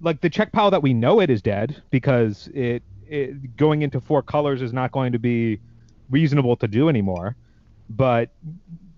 [0.00, 4.00] like, the Czech Pile that we know it is dead because it, it going into
[4.00, 5.58] four colors is not going to be
[6.10, 7.36] reasonable to do anymore.
[7.90, 8.30] But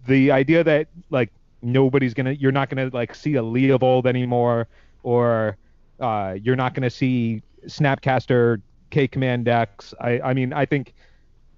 [0.06, 1.30] the idea that like
[1.62, 4.68] nobody's gonna, you're not gonna like see a Leovold anymore,
[5.02, 5.56] or
[6.00, 9.94] uh, you're not gonna see Snapcaster K command decks.
[10.00, 10.94] I, I mean, I think,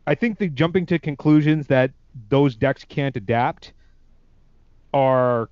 [0.07, 1.93] I think the jumping to conclusions that
[2.29, 3.73] those decks can't adapt
[4.93, 5.49] are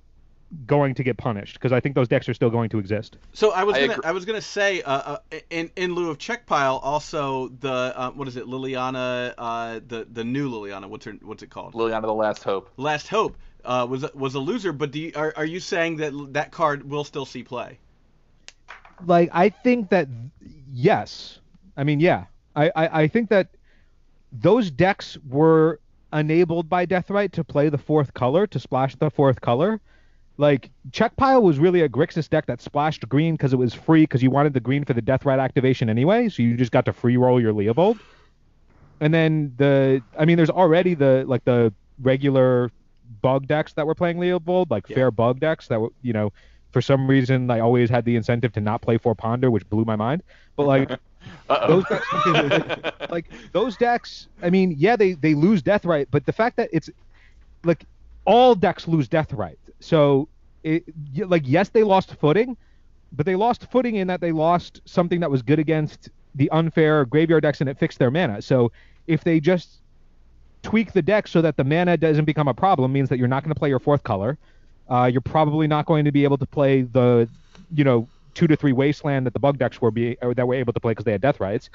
[0.65, 3.17] going to get punished because I think those decks are still going to exist.
[3.33, 4.05] So I was I gonna agree.
[4.05, 8.11] I, was gonna say uh, uh, in in lieu of Czech Pile also the uh,
[8.11, 12.03] what is it Liliana uh, the the new Liliana what's her what's it called Liliana
[12.03, 12.69] the Last Hope.
[12.77, 16.33] Last Hope uh, was was a loser but do you, are are you saying that
[16.33, 17.79] that card will still see play?
[19.05, 20.07] Like I think that
[20.71, 21.39] yes,
[21.77, 22.25] I mean yeah,
[22.55, 23.49] I I, I think that
[24.33, 25.79] those decks were
[26.13, 29.79] enabled by Deathrite to play the fourth color to splash the fourth color.
[30.37, 34.03] Like Czech Pile was really a Grixis deck that splashed green because it was free
[34.03, 36.93] because you wanted the green for the Deathrite activation anyway, so you just got to
[36.93, 37.99] free roll your Leovold.
[38.99, 42.71] And then the I mean there's already the like the regular
[43.21, 44.95] bug decks that were playing Leovold, like Yeah.
[44.95, 46.31] fair bug decks that were you know
[46.71, 49.85] for some reason I always had the incentive to not play for Ponder, which blew
[49.85, 50.23] my mind.
[50.55, 50.91] But like.
[51.47, 52.07] those decks,
[53.09, 56.89] like those decks, I mean, yeah, they they lose Deathrite, but the fact that it's
[57.63, 57.85] like
[58.25, 59.57] all decks lose Deathrite.
[59.79, 60.27] So
[60.63, 60.83] it
[61.15, 62.57] like yes, they lost footing,
[63.11, 67.05] but they lost footing in that they lost something that was good against the unfair
[67.05, 68.41] graveyard decks and it fixed their mana.
[68.41, 68.71] So
[69.07, 69.81] if they just
[70.63, 73.43] tweak the deck so that the mana doesn't become a problem, means that you're not
[73.43, 74.37] going to play your fourth color.
[74.89, 77.27] Uh, you're probably not going to be able to play the,
[77.73, 80.55] you know, two to three wasteland that the bug decks were be or that were
[80.55, 81.69] able to play because they had Deathrites,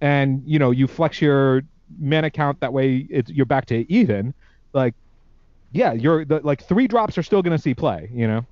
[0.00, 1.62] and you know you flex your
[1.98, 4.32] mana count that way it's, you're back to even.
[4.72, 4.94] Like,
[5.72, 8.08] yeah, you're the, like three drops are still going to see play.
[8.12, 8.46] You know.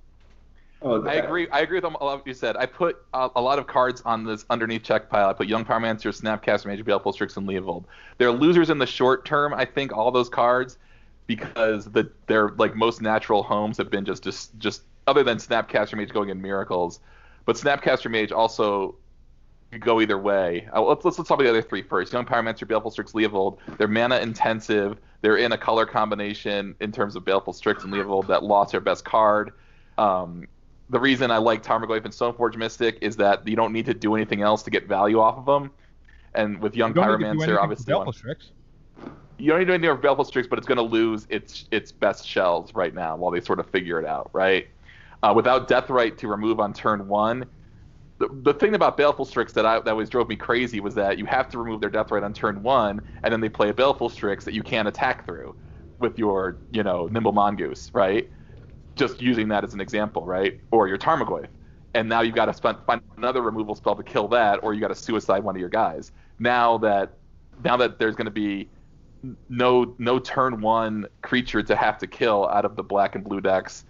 [0.80, 1.48] Oh, I agree.
[1.48, 2.56] I agree with a lot of what you said.
[2.56, 5.28] I put a, a lot of cards on this underneath Czech Pile.
[5.28, 7.84] I put Young Pyromancer, Snapcaster, Mage, Baleful Strix, and Leovold.
[8.18, 9.52] They're losers in the short term.
[9.52, 10.78] I think all those cards
[11.26, 15.96] because the their like most natural homes have been just just just other than Snapcaster
[15.96, 17.00] Mage going in miracles,
[17.48, 18.94] but Snapcaster Mage also
[19.72, 20.68] could go either way.
[20.70, 22.12] Uh, let's, let's let's talk about the other three first.
[22.12, 23.56] Young Pyromancer, Baleful Strix, Leovold.
[23.78, 24.98] They're mana intensive.
[25.22, 28.82] They're in a color combination in terms of Baleful Strix and Leovold that lost their
[28.82, 29.52] best card.
[29.96, 30.46] Um,
[30.90, 34.14] the reason I like Tarmogoyf and Stoneforge Mystic is that you don't need to do
[34.14, 35.70] anything else to get value off of them.
[36.34, 38.50] And with Young You don't need to do Pyromancer, obviously, Baleful Strix.
[39.38, 41.64] you don't need to do anything with Baleful Strix, but it's going to lose its
[41.70, 44.68] its best shells right now while they sort of figure it out, right?
[45.22, 47.46] Uh, without Deathrite to remove on turn one,
[48.18, 51.18] the, the thing about Baleful Strix that I, that always drove me crazy was that
[51.18, 53.74] you have to remove their death Deathrite on turn one, and then they play a
[53.74, 55.54] Baleful Strix that you can't attack through
[55.98, 58.28] with your, you know, Nimble Mongoose, right?
[58.96, 60.60] Just using that as an example, right?
[60.70, 61.48] Or your Tarmogoyf.
[61.94, 64.80] And now you've got to spend, find another removal spell to kill that, or you
[64.80, 66.12] got to suicide one of your guys.
[66.38, 67.18] Now that
[67.64, 68.68] now that there's going to be
[69.48, 73.40] no no turn one creature to have to kill out of the black and blue
[73.40, 73.84] decks.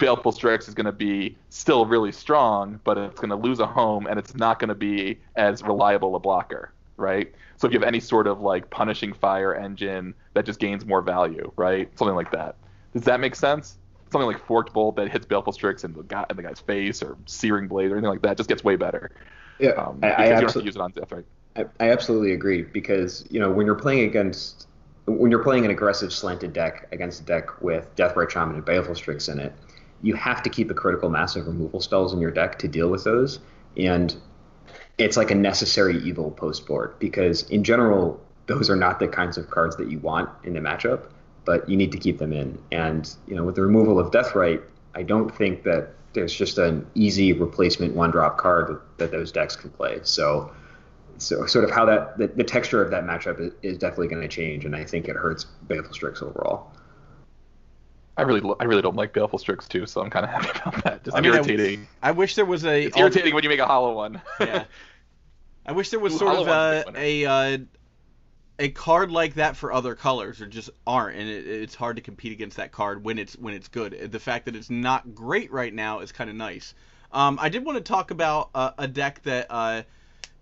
[0.00, 3.66] Baleful Strix is going to be still really strong, but it's going to lose a
[3.66, 7.32] home and it's not going to be as reliable a blocker, right?
[7.58, 11.02] So if you have any sort of like punishing fire engine that just gains more
[11.02, 11.96] value, right?
[11.98, 12.56] Something like that.
[12.94, 13.78] Does that make sense?
[14.12, 17.02] Something like Forked Bolt that hits Baleful Strix in the, guy, in the guy's face
[17.02, 19.12] or Searing Blaze or anything like that just gets way better.
[19.58, 20.68] Yeah, Um, I, I you don't have to absolutely.
[20.68, 21.26] use it on Death, right?
[21.56, 24.66] I, I absolutely agree because you know when you're playing against
[25.06, 28.94] when you're playing an aggressive slanted deck against a deck with Deathrite Shaman and Baleful
[28.94, 29.52] Strix in it,
[30.02, 32.88] you have to keep a critical mass of removal spells in your deck to deal
[32.88, 33.40] with those,
[33.76, 34.14] and
[34.98, 39.38] it's like a necessary evil post board because in general those are not the kinds
[39.38, 41.06] of cards that you want in the matchup,
[41.44, 42.58] but you need to keep them in.
[42.72, 44.62] And you know, with the removal of Deathrite,
[44.94, 49.54] I don't think that there's just an easy replacement one drop card that those decks
[49.54, 50.00] can play.
[50.02, 50.52] So
[51.18, 54.22] so sort of how that the, the texture of that matchup is, is definitely going
[54.22, 56.72] to change, and I think it hurts Baleful Strix overall.
[58.20, 60.84] I really, I really don't like Baleful Strix too, so I'm kind of happy about
[60.84, 61.04] that.
[61.04, 61.88] Just I mean, irritating.
[62.02, 64.20] I wish there was a it's irritating when you make a hollow one.
[64.40, 64.64] yeah.
[65.64, 67.58] I wish there was Ooh, sort of a, a a uh,
[68.58, 72.02] a card like that for other colors, or just aren't, and it, it's hard to
[72.02, 74.12] compete against that card when it's when it's good.
[74.12, 76.74] The fact that it's not great right now is kind of nice.
[77.12, 79.82] Um, I did want to talk about uh, a deck that uh,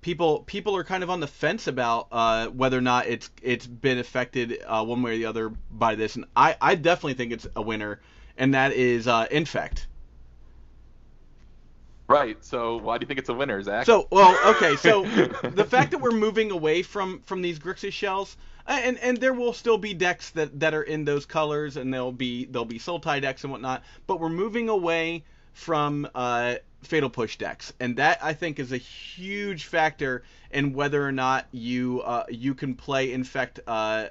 [0.08, 3.66] people people are kind of on the fence about uh, whether or not it's it's
[3.66, 7.30] been affected uh, one way or the other by this, and I, I definitely think
[7.32, 8.00] it's a winner,
[8.38, 9.86] and that is uh, Infect.
[12.08, 12.42] right.
[12.42, 13.84] So why do you think it's a winner, Zach?
[13.84, 14.76] So, well, okay.
[14.76, 15.02] So
[15.42, 19.52] the fact that we're moving away from from these Grixis shells, and and there will
[19.52, 23.20] still be decks that that are in those colors, and there'll be there'll be Sultai
[23.20, 23.82] decks and whatnot.
[24.06, 28.76] But we're moving away from uh, fatal push decks, and that I think is a
[28.76, 34.06] huge factor in whether or not you uh, you can play infect uh,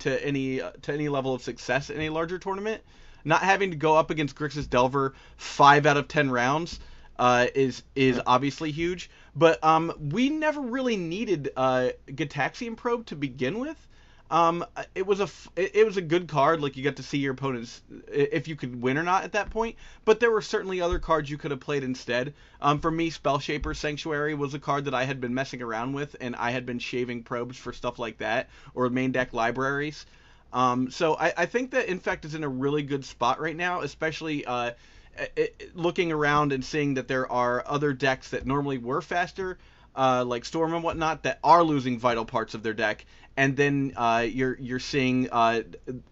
[0.00, 2.82] to any to any level of success in a larger tournament.
[3.24, 6.80] Not having to go up against Grixis Delver five out of ten rounds
[7.18, 9.10] uh, is is obviously huge.
[9.34, 13.87] But um, we never really needed uh, Gitaxian Probe to begin with.
[14.30, 14.64] Um,
[14.94, 16.60] it was a it it was a good card.
[16.60, 17.80] Like you got to see your opponents
[18.12, 19.76] if you could win or not at that point.
[20.04, 22.34] But there were certainly other cards you could have played instead.
[22.60, 26.14] Um, for me, Spellshaper Sanctuary was a card that I had been messing around with,
[26.20, 30.04] and I had been shaving probes for stuff like that or main deck libraries.
[30.52, 33.82] Um, so I, I think that Infect is in a really good spot right now,
[33.82, 34.72] especially uh,
[35.18, 39.58] i- i- looking around and seeing that there are other decks that normally were faster,
[39.94, 43.04] uh, like Storm and whatnot, that are losing vital parts of their deck,
[43.38, 45.62] and then uh, you're you're seeing uh,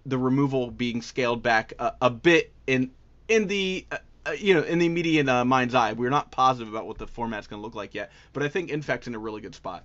[0.06, 2.92] the removal being scaled back a, a bit in
[3.28, 5.92] in the uh, uh, you know in the immediate uh, mind's eye.
[5.92, 8.70] We're not positive about what the format's going to look like yet, but I think
[8.70, 9.84] Infect's in a really good spot.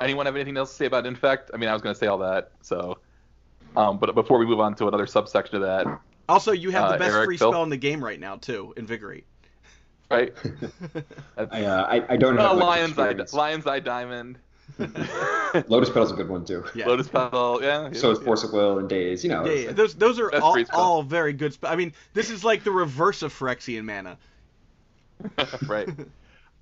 [0.00, 1.50] Anyone have anything else to say about Infect?
[1.54, 2.50] I mean, I was going to say all that.
[2.60, 2.98] So,
[3.76, 5.86] um, but before we move on to another subsection of that,
[6.28, 7.52] Also, you have the Uh, best Eric, free Phil?
[7.52, 9.24] spell in the game right now too, Invigorate.
[10.10, 10.34] right?
[11.38, 12.50] I, uh, I, I don't know.
[12.50, 13.14] Uh, Lion's Eye.
[13.32, 14.38] Lion's Eye Diamond,
[15.68, 16.64] Lotus Petal's a good one too.
[16.74, 16.86] Yeah.
[16.86, 17.92] Lotus Petal, yeah.
[17.92, 18.24] So is yeah.
[18.24, 19.22] Force of Will and Daze.
[19.22, 19.44] You know.
[19.44, 21.52] Yeah, yeah, those those are all, all very good.
[21.54, 24.18] Sp- I mean, this is like the reverse of Phyrexian mana.
[25.66, 25.88] right.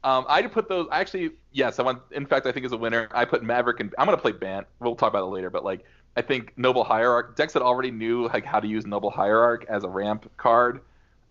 [0.05, 0.89] Um, I put those.
[0.91, 2.03] Actually, yes, I want.
[2.11, 3.09] In fact, I think is a winner.
[3.13, 4.67] I put Maverick and I'm gonna play Bant.
[4.81, 5.85] We'll talk about it later, but like
[6.17, 9.85] I think Noble Hierarch decks that already knew like how to use Noble Hierarch as
[9.85, 10.81] a ramp card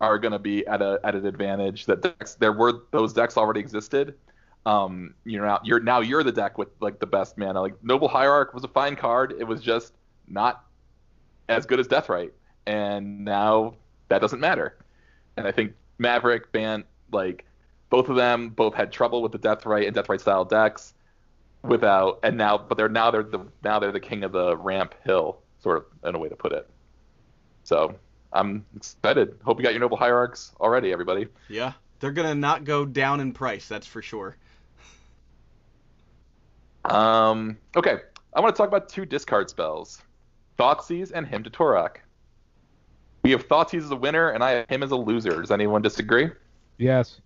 [0.00, 1.84] are gonna be at a at an advantage.
[1.84, 4.14] That decks there were those decks already existed.
[4.64, 7.60] Um, you're now you're now you're the deck with like the best mana.
[7.60, 9.34] Like Noble Hierarch was a fine card.
[9.38, 9.92] It was just
[10.28, 10.64] not
[11.48, 12.30] as good as Deathrite,
[12.66, 13.74] and now
[14.08, 14.76] that doesn't matter.
[15.36, 17.44] And I think Maverick, Bant, like
[17.90, 20.94] both of them both had trouble with the Deathrite and Deathrite style decks
[21.62, 24.94] without and now but they're now they're the now they're the king of the ramp
[25.04, 26.68] hill, sort of in a way to put it.
[27.64, 27.94] So
[28.32, 29.38] I'm excited.
[29.44, 31.26] Hope you got your noble hierarchs already, everybody.
[31.48, 33.68] Yeah, they're gonna not go down in price.
[33.68, 34.36] That's for sure.
[36.84, 37.98] Um okay.
[38.34, 40.02] I want to talk about two discard spells.
[40.58, 41.96] Thoughtseize and Hymn to Tourach.
[43.22, 45.40] We have Thoughtseize as a winner and I have him as a loser.
[45.40, 46.30] Does anyone disagree?
[46.78, 47.20] Yes,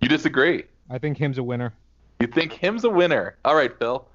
[0.00, 0.64] You disagree.
[0.90, 1.72] I think him's a winner.
[2.20, 3.36] You think him's a winner.
[3.44, 4.06] All right, Phil.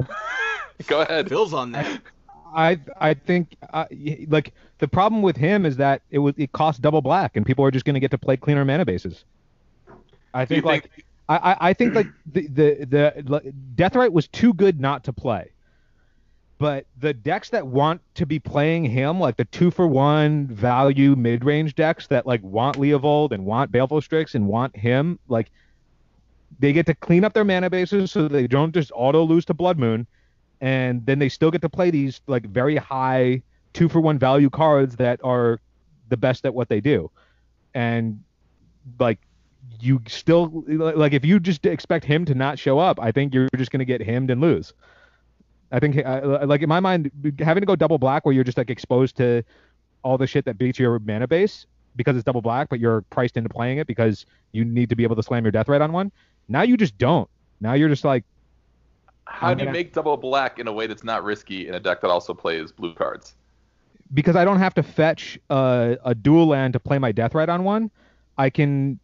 [0.86, 1.28] Go ahead.
[1.28, 2.00] Phil's on that.
[2.54, 3.86] I I think uh,
[4.28, 7.64] like the problem with him is that it was it costs double black and people
[7.64, 9.24] are just going to get to play cleaner mana bases.
[10.32, 13.44] I Do you think like think I, I think like the the the like,
[13.74, 15.50] Deathrite was too good not to play.
[16.58, 21.16] But the decks that want to be playing him, like the two for one value
[21.16, 25.50] mid range decks that like want Leovold and want Baleful Strix and want him, like
[26.58, 29.54] they get to clean up their mana bases so they don't just auto lose to
[29.54, 30.06] Blood Moon,
[30.60, 34.50] and then they still get to play these like very high two for one value
[34.50, 35.58] cards that are
[36.08, 37.10] the best at what they do,
[37.74, 38.22] and
[39.00, 39.18] like
[39.80, 43.48] you still like if you just expect him to not show up, I think you're
[43.56, 44.72] just gonna get himmed and lose.
[45.72, 48.58] I think uh, like in my mind, having to go double black where you're just
[48.58, 49.42] like exposed to
[50.02, 53.36] all the shit that beats your mana base because it's double black, but you're priced
[53.36, 56.12] into playing it because you need to be able to slam your Deathrite on one.
[56.48, 57.28] Now you just don't.
[57.60, 58.24] Now you're just like
[59.26, 59.72] how do you Yeah.
[59.72, 62.70] make double black in a way that's not risky in a deck that also plays
[62.72, 63.34] blue cards?
[64.12, 67.64] because I don't have to fetch a, a dual land to play my Deathrite on
[67.64, 67.90] one,
[68.36, 69.00] I can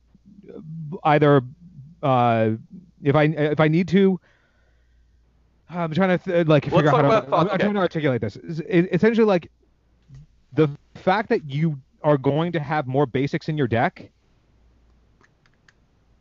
[1.05, 1.43] either
[2.03, 2.51] uh,
[3.03, 4.21] if I if I need to.
[5.69, 7.37] I'm trying to th- like Let's figure out how to.
[7.37, 8.37] I'm, I'm trying to articulate this.
[8.37, 9.51] It's- it- essentially, like
[10.53, 14.11] the fact that you are going to have more basics in your deck,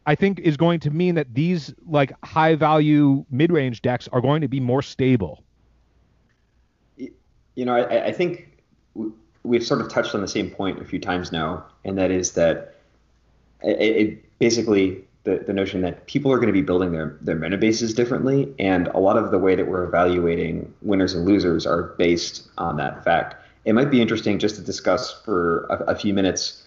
[0.05, 4.21] I think, is going to mean that these like high value mid range decks are
[4.21, 5.43] going to be more stable.
[6.97, 8.61] you know, I, I think
[9.43, 12.33] we've sort of touched on the same point a few times now, and that is
[12.33, 12.75] that
[13.63, 17.35] it, it basically the, the notion that people are going to be building their, their
[17.35, 21.65] meta bases differently, and a lot of the way that we're evaluating winners and losers
[21.65, 23.35] are based on that fact.
[23.65, 26.63] It might be interesting just to discuss for a, a few minutes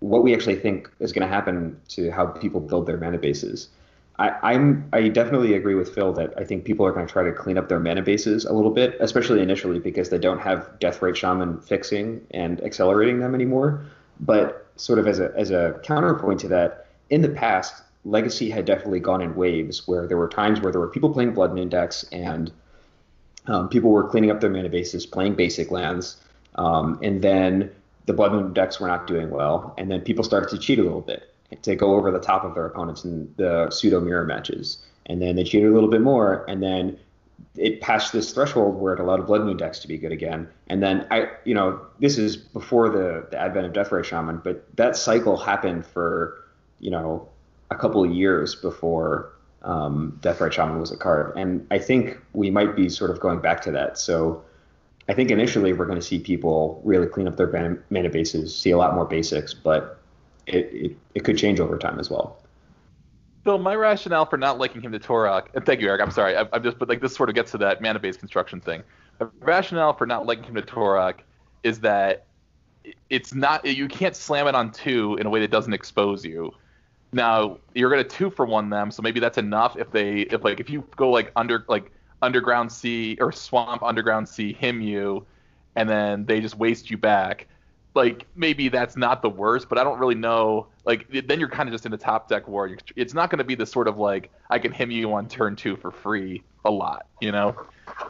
[0.00, 3.68] what we actually think is going to happen to how people build their mana bases.
[4.18, 7.22] I, I'm I definitely agree with Phil that I think people are going to try
[7.22, 10.70] to clean up their mana bases a little bit, especially initially because they don't have
[10.80, 13.84] Deathrite Shaman fixing and accelerating them anymore.
[14.20, 18.64] But sort of as a as a counterpoint to that, in the past, Legacy had
[18.64, 21.68] definitely gone in waves where there were times where there were people playing Blood Moon
[21.68, 22.50] decks and
[23.46, 26.16] um, people were cleaning up their mana bases, playing basic lands,
[26.56, 27.70] um, and then
[28.06, 30.82] the Blood Moon decks were not doing well, and then people started to cheat a
[30.82, 34.78] little bit to go over the top of their opponents in the pseudo mirror matches,
[35.06, 36.98] and then they cheated a little bit more, and then
[37.58, 40.48] it passed this threshold where it allowed a Blood Moon decks to be good again,
[40.68, 44.64] and then I, you know, this is before the, the advent of Deathrite Shaman, but
[44.76, 46.44] that cycle happened for,
[46.80, 47.28] you know,
[47.70, 49.32] a couple of years before
[49.62, 53.40] um, Deathrite Shaman was a card, and I think we might be sort of going
[53.40, 53.98] back to that.
[53.98, 54.42] So
[55.08, 58.70] I think initially we're going to see people really clean up their mana bases, see
[58.70, 59.98] a lot more basics, but
[60.46, 62.36] it, it, it could change over time as well.
[63.48, 66.02] Phil, my rationale for not liking Hymn to Tourach, and thank you, Eric.
[66.02, 66.36] I'm sorry.
[66.36, 68.82] I, I'm just, but like this sort of gets to that mana-based construction thing.
[69.40, 71.20] Rationale for not liking Hymn to Tourach
[71.62, 72.26] is that
[73.08, 76.52] it's not you can't slam it on two in a way that doesn't expose you.
[77.14, 80.60] Now you're gonna two for one them, so maybe that's enough if they if like
[80.60, 81.90] if you go like under like
[82.20, 85.24] underground sea or swamp underground sea him you,
[85.74, 87.46] and then they just waste you back.
[87.98, 90.68] Like maybe that's not the worst, but I don't really know.
[90.84, 92.70] Like then you're kind of just in a top deck war.
[92.94, 95.56] It's not going to be the sort of like I can him you on turn
[95.56, 97.56] two for free a lot, you know.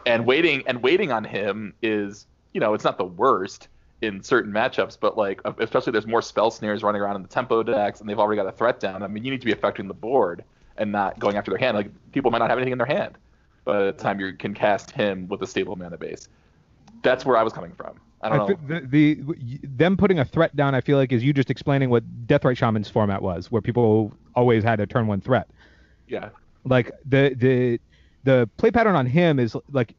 [0.05, 3.69] And waiting and waiting on him is you know it's not the worst
[4.03, 7.63] in certain matchups, but like especially there's more spell snares running around in the tempo
[7.63, 9.03] decks, and they've already got a threat down.
[9.03, 10.45] I mean, you need to be affecting the board
[10.77, 11.79] and not going after their hand.
[11.79, 13.17] Like people might not have anything in their hand
[13.65, 16.29] by the time you can cast him with a stable mana base.
[17.03, 17.99] That's where I was coming from.
[18.21, 18.81] I don't I know.
[18.87, 22.03] the, the them putting a threat down, I feel like, is you just explaining what
[22.27, 25.49] Deathrite Shaman's format was, where people always had a turn one threat.
[26.09, 26.31] yeah.
[26.65, 27.81] Like the the
[28.25, 29.95] the play pattern on him is like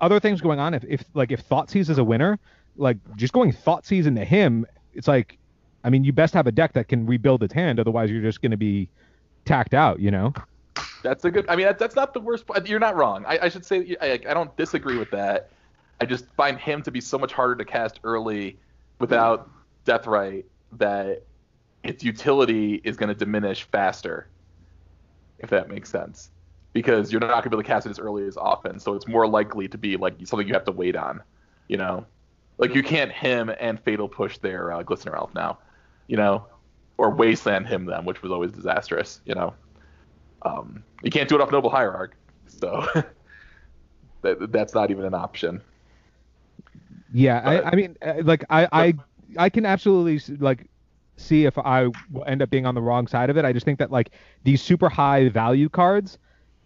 [0.00, 0.74] other things going on.
[0.74, 2.38] If if like if Thoughtseize is a winner,
[2.76, 5.36] like just going Thoughtseize into him, it's like,
[5.84, 8.40] I mean, you best have a deck that can rebuild its hand, otherwise you're just
[8.40, 8.88] going to be
[9.44, 10.32] tacked out, you know.
[11.02, 11.44] That's a good.
[11.48, 12.46] I mean, that, that's not the worst.
[12.46, 12.66] part.
[12.68, 13.24] You're not wrong.
[13.26, 15.50] I, I should say I, I don't disagree with that.
[16.00, 18.58] I just find him to be so much harder to cast early
[18.98, 19.50] without
[19.84, 21.24] Deathrite that
[21.82, 24.28] its utility is going to diminish faster.
[25.38, 26.30] If that makes sense,
[26.72, 28.94] because you're not going to be able to cast it as early as often, so
[28.94, 31.22] it's more likely to be like something you have to wait on.
[31.68, 32.06] You know,
[32.58, 35.58] like you can't him and fatal push their uh, Glistener Elf now.
[36.08, 36.46] You know,
[36.96, 39.20] or wasteland him them, which was always disastrous.
[39.24, 39.54] You know.
[40.42, 42.86] Um, you can't do it off Noble Hierarch, so
[44.22, 45.60] that, that's not even an option.
[47.12, 48.94] Yeah, But- I, I mean, uh, like I, I,
[49.36, 50.68] I can absolutely like
[51.16, 53.44] see if I will end up being on the wrong side of it.
[53.44, 54.10] I just think that like
[54.44, 56.18] these super high value cards,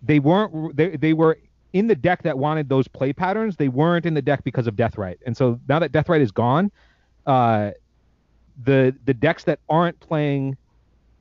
[0.02, 1.38] they weren't they they were
[1.72, 3.56] in the deck that wanted those play patterns.
[3.56, 6.70] They weren't in the deck because of Deathrite, and so now that Deathrite is gone,
[7.26, 7.70] uh,
[8.64, 10.56] the the decks that aren't playing,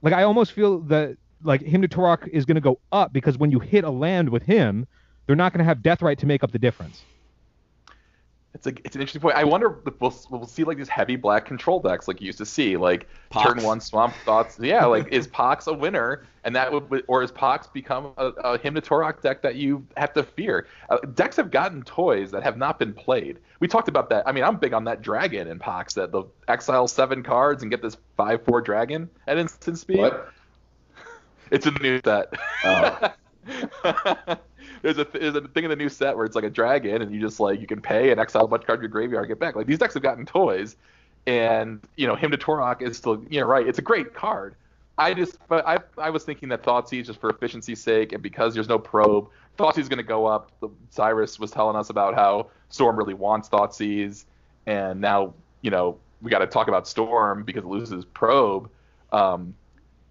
[0.02, 3.38] like I almost feel that like Hymn to Tourach is going to go up because
[3.38, 4.88] when you hit a land with him,
[5.26, 7.04] they're not going to have Deathrite to make up the difference.
[8.54, 9.38] It's a it's an interesting point.
[9.38, 12.38] I wonder if we'll we'll see like these heavy black control decks like you used
[12.40, 13.54] to see, like Pox.
[13.54, 14.60] turn one swamp thoughts.
[14.60, 18.58] Yeah, like is Pox a winner, and that would or is Pox become a, a
[18.58, 20.68] Hymn to Tourach deck that you have to fear?
[20.90, 23.40] Uh, decks have gotten toys that have not been played.
[23.62, 24.28] We talked about that.
[24.28, 27.72] I mean, I'm big on that dragon in Pox that the exile seven cards and
[27.72, 30.00] get this five four dragon at instant speed.
[30.00, 30.30] What?
[31.52, 32.34] It's a new set.
[32.66, 33.14] Oh.
[34.82, 37.14] there's a there's a thing in the new set where it's like a dragon, and
[37.14, 39.28] you just like you can pay and exile a bunch of cards to your graveyard,
[39.28, 39.56] get back.
[39.56, 40.76] Like these decks have gotten toys,
[41.28, 43.68] and you know Hymn to Tourach is still you know right.
[43.68, 44.56] It's a great card.
[44.98, 48.54] I just but I I was thinking that Thoughtseize just for efficiency's sake and because
[48.54, 50.52] there's no probe, Thoughtseize is going to go up.
[50.90, 54.26] Cyrus was telling us about how Storm really wants Thoughtseize,
[54.66, 58.70] and now you know we got to talk about Storm because it loses Probe.
[59.12, 59.56] Um,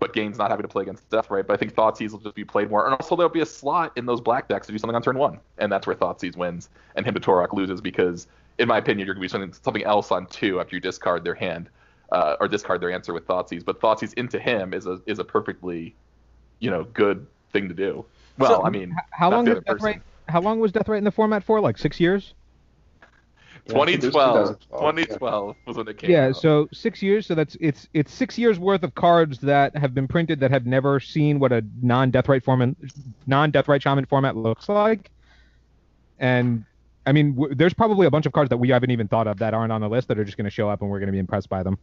[0.00, 1.46] but Gain's not having to play against Deathrite.
[1.46, 2.86] But I think Thoughtseize will just be played more.
[2.86, 5.18] And also there'll be a slot in those black decks to do something on turn
[5.18, 5.38] one.
[5.58, 8.26] And that's where Thoughtseize wins and Hymn to Tourach loses because,
[8.58, 11.22] in my opinion, you're going to be something, something else on two after you discard
[11.22, 11.68] their hand
[12.12, 13.64] uh, or discard their answer with Thoughtseize.
[13.64, 15.94] But Thoughtseize into him is a is a perfectly,
[16.58, 18.04] you know, good thing to do.
[18.38, 20.02] Well, So, I mean, how long other person.
[20.28, 21.60] How long was Deathrite in the format for?
[21.60, 22.34] Like six years?
[23.72, 24.60] Yeah, I think it was 2012.
[24.70, 25.54] 2012, yeah.
[25.66, 26.26] was when it came Yeah.
[26.28, 26.36] out.
[26.36, 27.26] So six years.
[27.26, 30.66] So that's it's it's six years worth of cards that have been printed that have
[30.66, 32.74] never seen what a non-Deathrite format,
[33.26, 35.10] non-Deathrite Shaman format looks like.
[36.18, 36.64] And
[37.06, 39.38] I mean, w- there's probably a bunch of cards that we haven't even thought of
[39.38, 41.06] that aren't on the list that are just going to show up and we're going
[41.08, 41.78] to be impressed by them.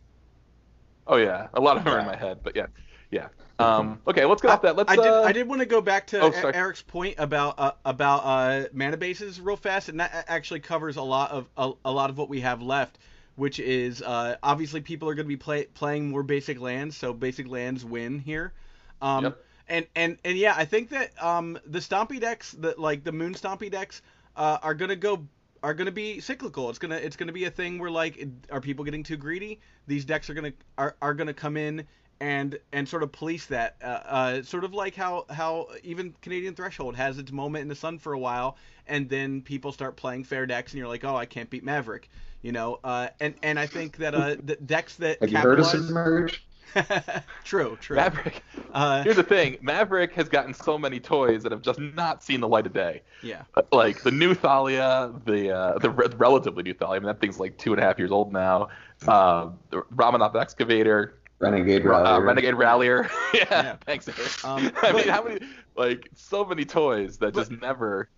[1.08, 2.68] Oh yeah, a lot of them are in my head, but yeah,
[3.12, 3.28] yeah.
[3.60, 4.76] Um, okay, let's get off that.
[4.76, 4.92] Let's.
[4.92, 5.06] I did.
[5.06, 8.20] uh, I did want to go back to oh, E- Eric's point about uh, about
[8.24, 12.10] uh, mana bases real fast, and that actually covers a lot of a, a lot
[12.10, 13.00] of what we have left,
[13.36, 17.14] which is uh, obviously people are going to be play, playing more basic lands, so
[17.14, 18.54] basic lands win here.
[19.02, 19.44] Um, Yep.
[19.70, 23.34] And and and yeah, I think that um, the Stompy decks, that like the Moon
[23.34, 24.02] Stompy decks,
[24.38, 25.28] uh, are gonna go
[25.62, 26.70] are gonna be cyclical.
[26.70, 29.60] It's gonna it's gonna be a thing where like, are people getting too greedy?
[29.86, 31.86] These decks are gonna are, are gonna come in
[32.20, 33.76] and and sort of police that.
[33.84, 37.76] Uh, uh, sort of like how how even Canadian Threshold has its moment in the
[37.76, 38.58] sun for a while,
[38.88, 42.10] and then people start playing fair decks, and you're like, oh, I can't beat Maverick.
[42.42, 45.60] You know, uh, and and I think that uh, the decks that Have you heard
[45.60, 46.44] of capitalize- Submerge?
[47.44, 47.96] true, true.
[47.96, 48.44] Maverick.
[48.74, 52.42] Uh, Here's the thing: Maverick has gotten so many toys that have just not seen
[52.42, 53.02] the light of day.
[53.24, 53.44] yeah.
[53.56, 56.98] Uh, Like the new Thalia, the uh, the re- relatively new Thalia.
[56.98, 58.70] I mean, that thing's like two and a half years old now.
[59.08, 63.10] Uh, the Ramunap Excavator, Renegade uh, Renegade Rallier.
[63.34, 63.76] yeah, Yeah.
[63.86, 64.08] thanks.
[64.08, 64.46] Eric.
[64.46, 65.40] Um, I but- mean, how many?
[65.76, 68.10] Like so many toys that just never.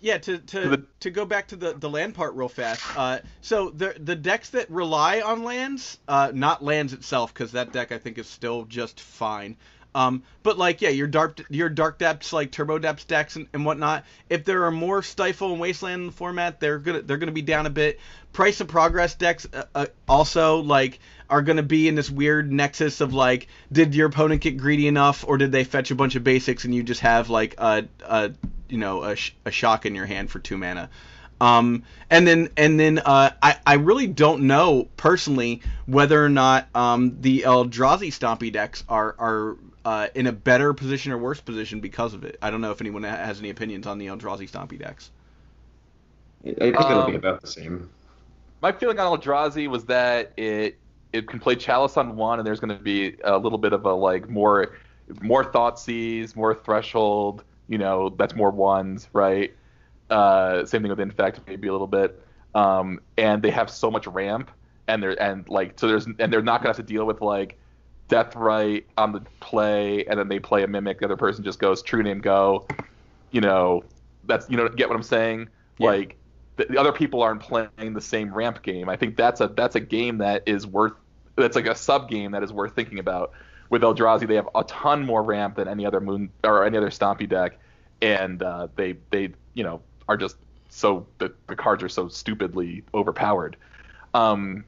[0.00, 2.82] Yeah, to to, the- to go back to the, the land part real fast.
[2.96, 7.72] Uh, so the the decks that rely on lands, uh, not lands itself, because that
[7.72, 9.56] deck I think is still just fine.
[9.94, 13.64] Um, but like yeah, your dark your dark depths like turbo depths decks and, and
[13.64, 14.04] whatnot.
[14.28, 17.42] If there are more stifle and wasteland in the format, they're gonna they're gonna be
[17.42, 18.00] down a bit.
[18.32, 20.98] Price of progress decks uh, uh, also like
[21.32, 25.24] are gonna be in this weird nexus of like, did your opponent get greedy enough,
[25.26, 28.32] or did they fetch a bunch of basics and you just have like a a
[28.68, 30.90] you know a, sh- a shock in your hand for two mana.
[31.40, 36.68] Um, and then and then uh, I I really don't know personally whether or not
[36.74, 41.80] um, the Eldrazi Stompy decks are are uh, in a better position or worse position
[41.80, 42.38] because of it.
[42.40, 45.10] I don't know if anyone has any opinions on the Eldrazi Stompy decks.
[46.44, 47.90] I think it'll be Um, about the same.
[48.60, 50.78] My feeling on Eldrazi was that it
[51.12, 53.84] it can play Chalice on one, and there's going to be a little bit of
[53.84, 54.76] a like more
[55.20, 57.44] more Thoughtseize, more Threshold.
[57.68, 59.52] You know, that's more ones, right?
[60.10, 62.22] Uh, same thing with Infect, maybe a little bit.
[62.54, 64.50] Um, and they have so much ramp,
[64.88, 67.58] and they're and like so there's and they're not gonna have to deal with like
[68.08, 70.98] Deathrite on the play, and then they play a mimic.
[71.00, 72.66] The other person just goes True Name Go.
[73.30, 73.84] You know,
[74.24, 75.48] that's you know get what I'm saying?
[75.78, 75.88] Yeah.
[75.88, 76.16] Like
[76.56, 78.88] the, the other people aren't playing the same ramp game.
[78.88, 80.92] I think that's a that's a game that is worth
[81.36, 83.32] that's like a sub game that is worth thinking about.
[83.70, 86.90] With Eldrazi, they have a ton more ramp than any other moon or any other
[86.90, 87.58] Stompy deck,
[88.02, 90.36] and uh, they they you know are just
[90.68, 93.56] so the, the cards are so stupidly overpowered.
[94.14, 94.64] Um,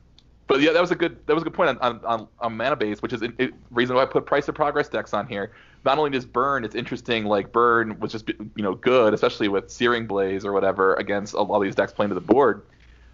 [0.47, 2.57] but yeah, that was a good that was a good point on on, on, on
[2.57, 5.27] mana base, which is the it, reason why I put price of progress decks on
[5.27, 5.53] here.
[5.85, 7.25] Not only does burn, it's interesting.
[7.25, 11.43] Like burn was just you know good, especially with Searing Blaze or whatever against a
[11.43, 12.65] lot of these decks playing to the board.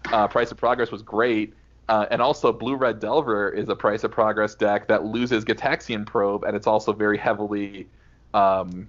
[0.05, 1.53] Uh, price of progress was great.
[1.91, 6.05] Uh, and also, Blue Red Delver is a price of progress deck that loses Gitaxian
[6.05, 7.85] Probe, and it's also very heavily,
[8.33, 8.87] um,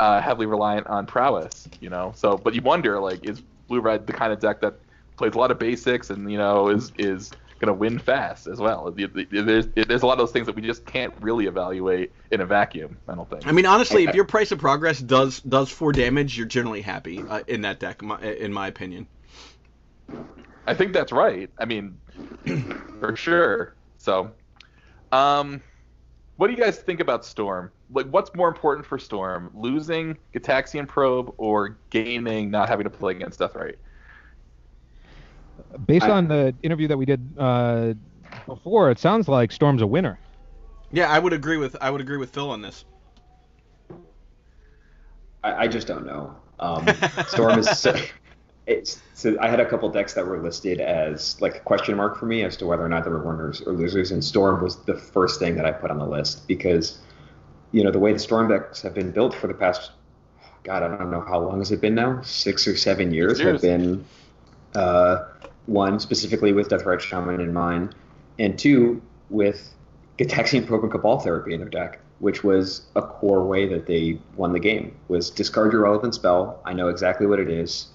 [0.00, 1.68] uh, heavily reliant on prowess.
[1.80, 4.76] You know, so but you wonder like, is Blue Red the kind of deck that
[5.18, 7.30] plays a lot of basics and you know is is
[7.60, 8.90] gonna win fast as well?
[8.90, 12.10] The- the- There's there's a lot of those things that we just can't really evaluate
[12.30, 12.96] in a vacuum.
[13.06, 13.46] I don't think.
[13.46, 16.80] I mean, honestly, I- if your price of progress does does four damage, you're generally
[16.80, 19.06] happy uh, in that deck, in my opinion.
[20.68, 21.48] I think that's right.
[21.58, 21.98] I mean,
[23.00, 23.74] for sure.
[23.96, 24.32] So,
[25.12, 25.62] um,
[26.36, 27.72] what do you guys think about Storm?
[27.90, 33.12] Like, what's more important for Storm, losing Gitaxian Probe or gaining not having to play
[33.12, 33.76] against Deathrite?
[35.86, 37.94] Based I- on the interview that we did uh,
[38.44, 40.18] before, it sounds like Storm's a winner.
[40.92, 42.84] Yeah, I would agree with I would agree with Phil on this.
[45.42, 46.36] I, I just don't know.
[46.60, 46.86] Um,
[47.26, 47.94] Storm is so,
[48.68, 52.18] it's so I had a couple decks that were listed as like a question mark
[52.18, 54.76] for me as to whether or not they were winners or losers, and Storm was
[54.84, 56.98] the first thing that I put on the list because
[57.72, 59.92] you know the way the Storm decks have been built for the past
[60.64, 63.52] God I don't know how long has it been now six or seven years, years.
[63.52, 64.04] have been
[64.74, 65.24] uh,
[65.64, 67.94] one specifically with Deathrite Shaman in mind,
[68.38, 69.00] and two
[69.30, 69.74] with
[70.18, 74.20] Gitaxian Probe and Cabal Therapy in their deck, which was a core way that they
[74.36, 74.94] won the game.
[75.08, 76.60] Was discard your relevant spell.
[76.66, 77.86] I know exactly what it is,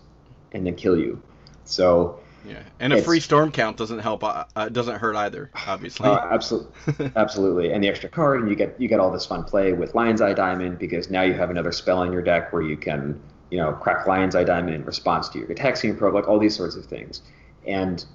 [0.53, 1.21] and then kill you.
[1.65, 4.23] So Yeah, and a free storm count doesn't help.
[4.23, 6.09] Uh, uh, doesn't hurt either, obviously.
[6.09, 9.43] Uh, absolutely, absolutely, and the extra card, and you get you get all this fun
[9.43, 12.61] play with Lion's Eye Diamond because now you have another spell in your deck where
[12.61, 16.27] you can, you know, crack Lion's Eye Diamond in response to your Gitaxian Probe, like
[16.27, 17.21] all these sorts of things,
[17.65, 18.05] and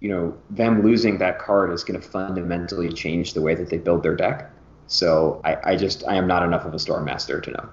[0.00, 3.78] you know them losing that card is going to fundamentally change the way that they
[3.78, 4.50] build their deck.
[4.86, 7.68] So I, I just I am not enough of a Storm Master to know.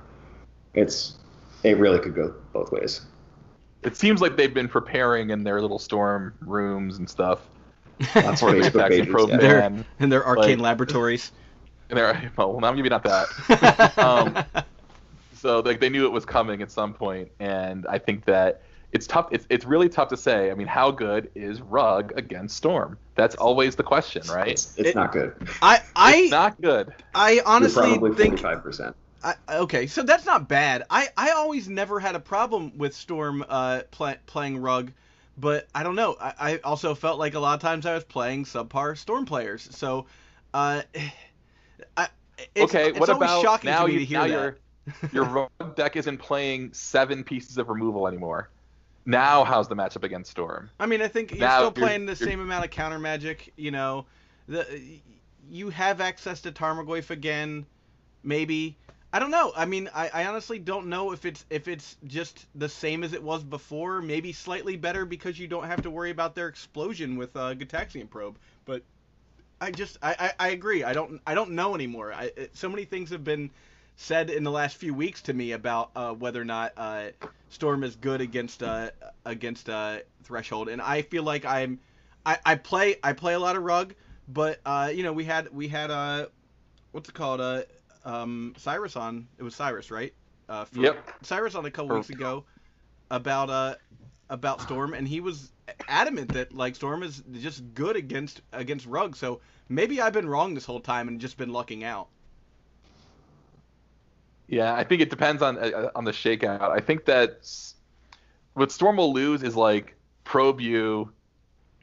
[0.73, 1.17] It's
[1.63, 3.01] it really could go both ways.
[3.85, 7.39] It seems like they've been preparing in their little storm rooms and stuff
[8.13, 9.37] That's for of the Facebook Probe yeah.
[9.37, 9.85] They're- ban.
[9.99, 11.31] in their arcane like- laboratories.
[11.89, 13.97] And they're well, now maybe not that.
[13.99, 14.63] um,
[15.35, 18.63] so like they knew it was coming at some point, and I think that
[18.93, 19.27] it's tough.
[19.31, 20.49] It's it's really tough to say.
[20.49, 22.97] I mean, how good is Rug against Storm?
[23.15, 24.47] That's always the question, right?
[24.47, 25.35] It's, it's It- not good.
[25.61, 26.93] I It's I not good.
[27.13, 28.95] I You're honestly probably think 45 percent.
[29.23, 30.83] I, okay, so that's not bad.
[30.89, 34.91] I, I always never had a problem with Storm uh, play, playing Rug,
[35.37, 36.17] but I don't know.
[36.19, 39.67] I, I also felt like a lot of times I was playing subpar Storm players.
[39.71, 40.05] So,
[40.53, 40.81] uh,
[41.97, 42.07] I,
[42.55, 43.83] it's, okay, it's what always about shocking now?
[43.83, 44.57] to me You, to hear now your
[45.13, 48.49] your Rug deck isn't playing seven pieces of removal anymore.
[49.05, 50.69] Now, how's the matchup against Storm?
[50.79, 52.99] I mean, I think you're Now still you're- playing the you're- same amount of counter
[52.99, 53.53] magic.
[53.55, 54.05] You know,
[54.47, 54.99] the
[55.49, 57.65] you have access to Tarmogoyf again,
[58.23, 58.75] maybe.
[59.13, 59.53] I don't know.
[59.55, 63.13] I mean, I, I honestly don't know if it's if it's just the same as
[63.13, 64.01] it was before.
[64.01, 68.09] Maybe slightly better because you don't have to worry about their explosion with uh, Gitaxian
[68.09, 68.39] probe.
[68.65, 68.83] But
[69.61, 70.83] I just I, I, I agree.
[70.83, 72.13] I don't I don't know anymore.
[72.13, 73.51] I, it, so many things have been
[73.97, 77.09] said in the last few weeks to me about uh, whether or not uh,
[77.49, 78.91] Storm is good against uh,
[79.25, 81.79] against uh, Threshold, and I feel like I'm
[82.25, 83.95] I, I play I play a lot of Rug,
[84.27, 86.27] but uh, you know we had we had uh
[86.91, 87.63] what's it called uh
[88.05, 90.13] um Cyrus on it was Cyrus right
[90.49, 91.09] uh for, Yep.
[91.23, 92.43] Cyrus on a couple weeks ago
[93.11, 93.75] about uh
[94.29, 95.51] about Storm, and he was
[95.87, 99.15] adamant that like Storm is just good against against Rug.
[99.15, 102.07] So maybe I've been wrong this whole time and just been lucking out.
[104.47, 106.61] Yeah, I think it depends on uh, on the shakeout.
[106.71, 107.47] I think that
[108.53, 111.11] what Storm will lose is like probe you,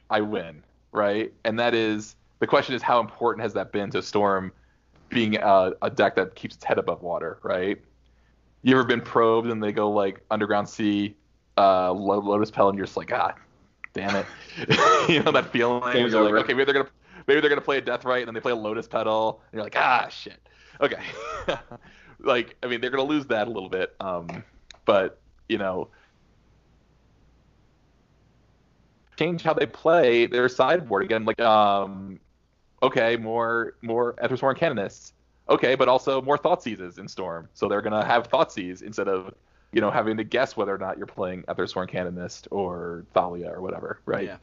[0.09, 1.33] I win, right?
[1.43, 4.51] And that is the question is how important has that been to Storm
[5.11, 7.79] being a, a deck that keeps its head above water, right?
[8.63, 11.15] You ever been probed and they go like Underground Sea,
[11.57, 13.35] uh, Lotus Petal, and you're just like, ah,
[13.93, 14.25] damn it,
[15.09, 15.81] you know that feeling.
[15.93, 16.89] Game's you're like, okay, maybe they're gonna
[17.27, 19.63] maybe they're gonna play a Deathrite, and then they play a Lotus Petal, and you're
[19.63, 20.39] like, ah, shit.
[20.79, 21.01] Okay.
[22.19, 23.95] like, I mean, they're gonna lose that a little bit.
[23.99, 24.43] Um,
[24.85, 25.89] but you know,
[29.17, 31.25] change how they play their sideboard again.
[31.25, 32.19] Like, um,
[32.81, 35.13] okay, more more Ethersworn Canonists.
[35.49, 37.49] Okay, but also more thought Thoughtseizes in Storm.
[37.53, 39.33] So they're gonna have thought Thoughtseize instead of
[39.71, 43.61] you know having to guess whether or not you're playing Ethersworn Canonist or Thalia or
[43.61, 44.25] whatever, right?
[44.25, 44.37] Yeah.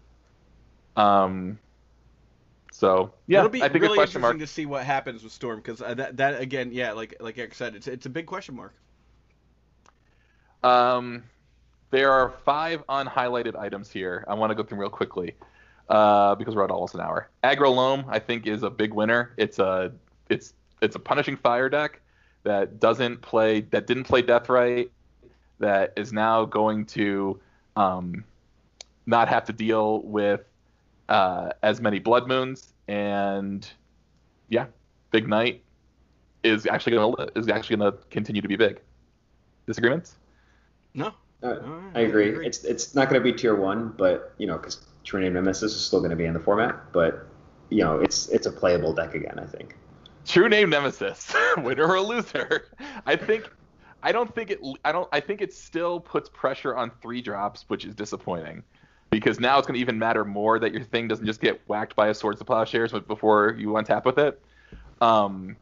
[0.97, 1.59] Um.
[2.73, 4.39] So yeah, It'll be I think really a question interesting mark.
[4.39, 7.55] to see what happens with Storm because uh, that that again, yeah, like like Eric
[7.55, 8.75] said, it's it's a big question mark.
[10.63, 11.23] Um,
[11.91, 14.25] there are five unhighlighted items here.
[14.29, 15.35] I want to go through them real quickly
[15.89, 17.31] uh, because we're at almost an hour.
[17.45, 19.33] Aggro Loam, I think, is a big winner.
[19.37, 19.93] It's a
[20.29, 22.01] it's it's a punishing fire deck
[22.45, 24.91] that doesn't play that didn't play Deathrite
[25.59, 27.41] that is now going to
[27.77, 28.25] um,
[29.07, 30.43] not have to deal with
[31.09, 33.69] uh, as many blood moons and
[34.49, 34.67] yeah,
[35.11, 35.63] Big Knight
[36.43, 38.81] is actually gonna is actually gonna continue to be big.
[39.67, 40.17] Disagreements?
[40.95, 41.13] No,
[41.43, 42.27] Uh, Alright, I agree.
[42.27, 42.47] I agree.
[42.47, 45.75] It's it's not going to be tier one, but you know, because True Name Nemesis
[45.75, 47.27] is still going to be in the format, but
[47.71, 49.39] you know, it's it's a playable deck again.
[49.39, 49.77] I think.
[50.27, 52.67] True name Nemesis, winner or loser.
[53.07, 53.51] I think,
[54.03, 54.59] I don't think it.
[54.85, 55.09] I don't.
[55.13, 58.63] I think it still puts pressure on three drops, which is disappointing,
[59.09, 61.97] because now it's going to even matter more that your thing doesn't just get whacked
[61.97, 64.43] by a Swords to Plowshares before you untap with it.
[65.01, 65.57] Um,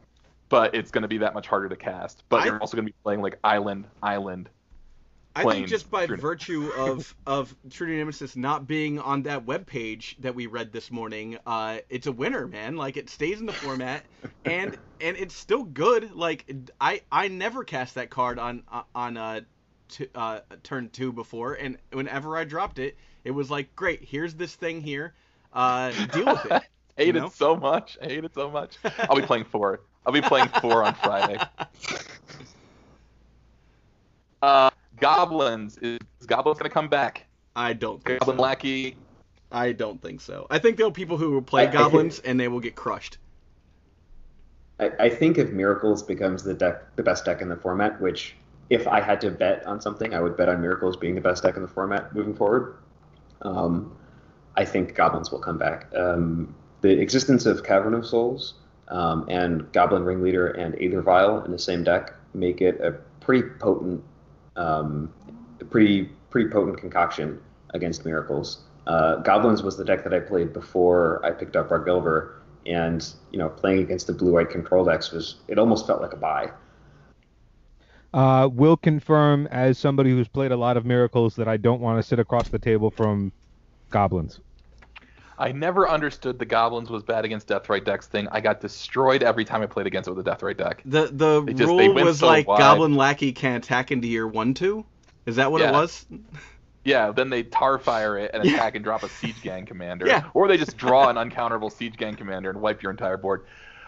[0.49, 2.24] but it's going to be that much harder to cast.
[2.28, 4.49] But I- you're also going to be playing like Island, Island.
[5.37, 10.16] I think just by virtue of of True Nemesis not being on that web page
[10.20, 12.76] that we read this morning, uh, it's a winner, man.
[12.76, 14.05] Like it stays in the format,
[14.45, 16.12] and and it's still good.
[16.12, 18.62] Like I I never cast that card on
[18.95, 19.41] on uh,
[19.89, 24.03] t- uh turn two before, and whenever I dropped it, it was like great.
[24.05, 25.14] Here's this thing here.
[25.53, 26.53] Uh, deal with it.
[26.99, 27.26] I hate You know?
[27.26, 27.99] it so much.
[28.03, 28.78] I hate it so much.
[28.99, 29.80] I'll be playing four.
[30.07, 31.39] I'll be playing four on Friday.
[34.43, 34.70] Uh,
[35.01, 37.26] Goblins is Goblins gonna come back?
[37.55, 38.42] I don't think Goblin so.
[38.42, 38.97] Lackey.
[39.53, 40.47] I don't think so.
[40.51, 42.61] I think there are people who will play I- I think- goblins and they will
[42.61, 43.18] get crushed.
[44.78, 48.36] I, I think if Miracles becomes the deck, the best deck in the format, which
[48.68, 51.42] if I had to bet on something, I would bet on Miracles being the best
[51.42, 52.76] deck in the format moving forward.
[53.42, 53.97] Um,
[54.57, 55.86] I think Goblins will come back.
[55.97, 58.55] Um, the existence of Cavern of Souls
[58.88, 63.49] um, and Goblin Ringleader and Aether Vial in the same deck make it a pretty
[63.59, 64.03] potent,
[64.57, 65.12] um,
[65.61, 67.40] a pretty pretty potent concoction
[67.70, 68.64] against Miracles.
[68.86, 72.34] Uh, Goblins was the deck that I played before I picked up Ruggelver,
[72.66, 76.16] and you know playing against the blue-white control decks was it almost felt like a
[76.16, 76.50] buy.
[78.14, 81.98] Uh, will confirm as somebody who's played a lot of miracles that I don't want
[81.98, 83.32] to sit across the table from
[83.90, 84.40] goblins.
[85.39, 88.26] I never understood the goblins was bad against death Deathrite decks thing.
[88.32, 90.82] I got destroyed every time I played against it with a death Deathrite deck.
[90.84, 92.59] The the They just- rule was so like wide.
[92.59, 94.84] Goblin Lackey can attack into your one two.
[95.26, 96.07] Is that what it was?
[96.84, 98.55] Yeah, then they Tarfire it and Yeah.
[98.55, 100.07] attack and drop a siege gang commander.
[100.07, 100.24] Yeah.
[100.34, 103.45] Or they just draw an uncounterable siege gang commander and wipe your entire board.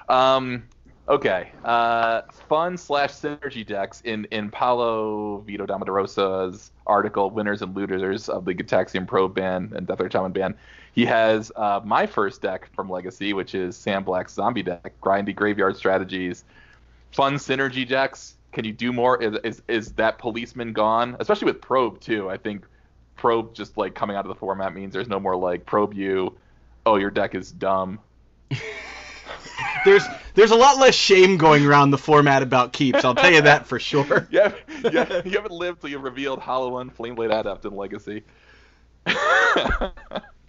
[0.09, 0.65] Um,
[1.09, 1.51] okay.
[1.65, 8.45] Uh, fun slash synergy decks in in Paolo Vito Damarosa's article, Winners and Losers of
[8.45, 10.55] the Gitaxian Probe ban and Death Shaman ban.
[10.93, 15.35] He has uh, my first deck from Legacy, which is Sam Black's zombie deck, grindy
[15.35, 16.45] graveyard strategies,
[17.13, 18.37] fun synergy decks.
[18.53, 19.23] Can you do more?
[19.23, 21.17] Is, is is that policeman gone?
[21.21, 22.31] Especially with probe too.
[22.31, 22.67] I think
[23.17, 26.35] probe just like coming out of the format means there's no more like probe you.
[26.87, 27.99] Oh, your deck is dumb.
[29.89, 33.05] There's there's a lot less shame going around the format about keeps.
[33.05, 34.29] I'll tell you that for sure.
[34.31, 34.53] Yeah,
[34.85, 35.23] yeah.
[35.25, 38.23] You haven't lived till you've revealed Hollow One Flameblade Adept in Legacy.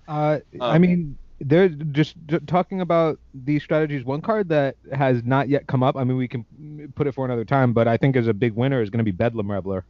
[0.08, 4.04] Uh, I Um, mean, they're just j- talking about these strategies.
[4.04, 5.96] One card that has not yet come up.
[5.96, 8.54] I mean, we can put it for another time, but I think as a big
[8.54, 9.86] winner is going to be Bedlam Reveler.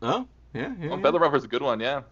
[0.00, 0.88] Oh yeah yeah.
[0.88, 1.02] Well, yeah.
[1.02, 2.02] Bedlam Reveler is a good one, yeah.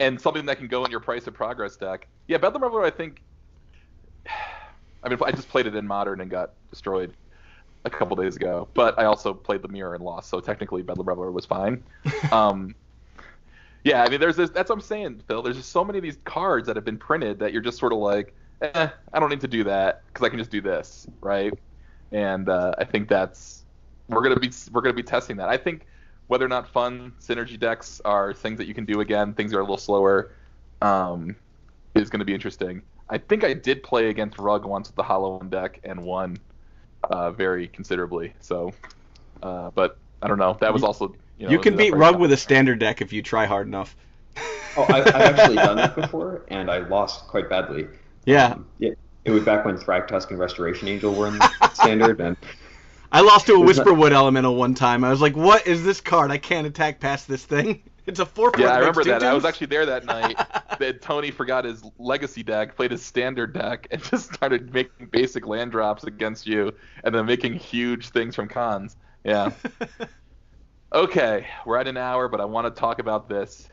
[0.00, 2.08] And something that can go in your Price of Progress deck.
[2.26, 3.22] Yeah, Bedlam Reveler, I think.
[5.04, 7.12] I mean, I just played it in Modern and got destroyed
[7.84, 11.06] a couple days ago, but I also played the Mirror and lost, so technically Bedlam
[11.06, 11.84] Reveler was fine.
[12.32, 12.74] um,
[13.84, 14.50] yeah, I mean, there's this.
[14.50, 15.42] That's what I'm saying, Phil.
[15.42, 17.92] There's just so many of these cards that have been printed that you're just sort
[17.92, 21.06] of like, eh, I don't need to do that because I can just do this,
[21.20, 21.52] right?
[22.10, 23.64] And uh, I think that's
[24.08, 25.50] we're gonna be we're gonna be testing that.
[25.50, 25.86] I think
[26.28, 29.58] whether or not fun synergy decks are things that you can do again, things that
[29.58, 30.32] are a little slower,
[30.80, 31.36] um,
[31.94, 32.82] is going to be interesting.
[33.08, 36.38] I think I did play against Rug once with the Hollow One deck and won
[37.04, 38.32] uh, very considerably.
[38.40, 38.72] So,
[39.42, 40.56] uh, but I don't know.
[40.60, 41.52] That was also you know.
[41.52, 43.96] you can beat a Rug first with a standard deck if you try hard enough.
[44.76, 47.86] Oh, I, I've actually done that before, and I lost quite badly.
[48.24, 48.54] Yeah.
[48.54, 48.90] Um, yeah,
[49.24, 51.40] it was back when Thragtusk and Restoration Angel were in
[51.74, 52.36] standard, and
[53.12, 55.04] I lost to a There's not- Whisperwood Elemental one time.
[55.04, 56.32] I was like, "What is this card?
[56.32, 57.84] I can't attack past this thing.
[58.06, 59.22] It's a four four." Yeah, I remember that.
[59.22, 60.36] I was actually there that night.
[60.78, 65.46] that Tony forgot his legacy deck, played his standard deck, and just started making basic
[65.46, 68.96] land drops against you, and then making huge things from cons.
[69.24, 69.50] Yeah.
[70.94, 73.68] Okay, we're at an hour, but I want to talk about this.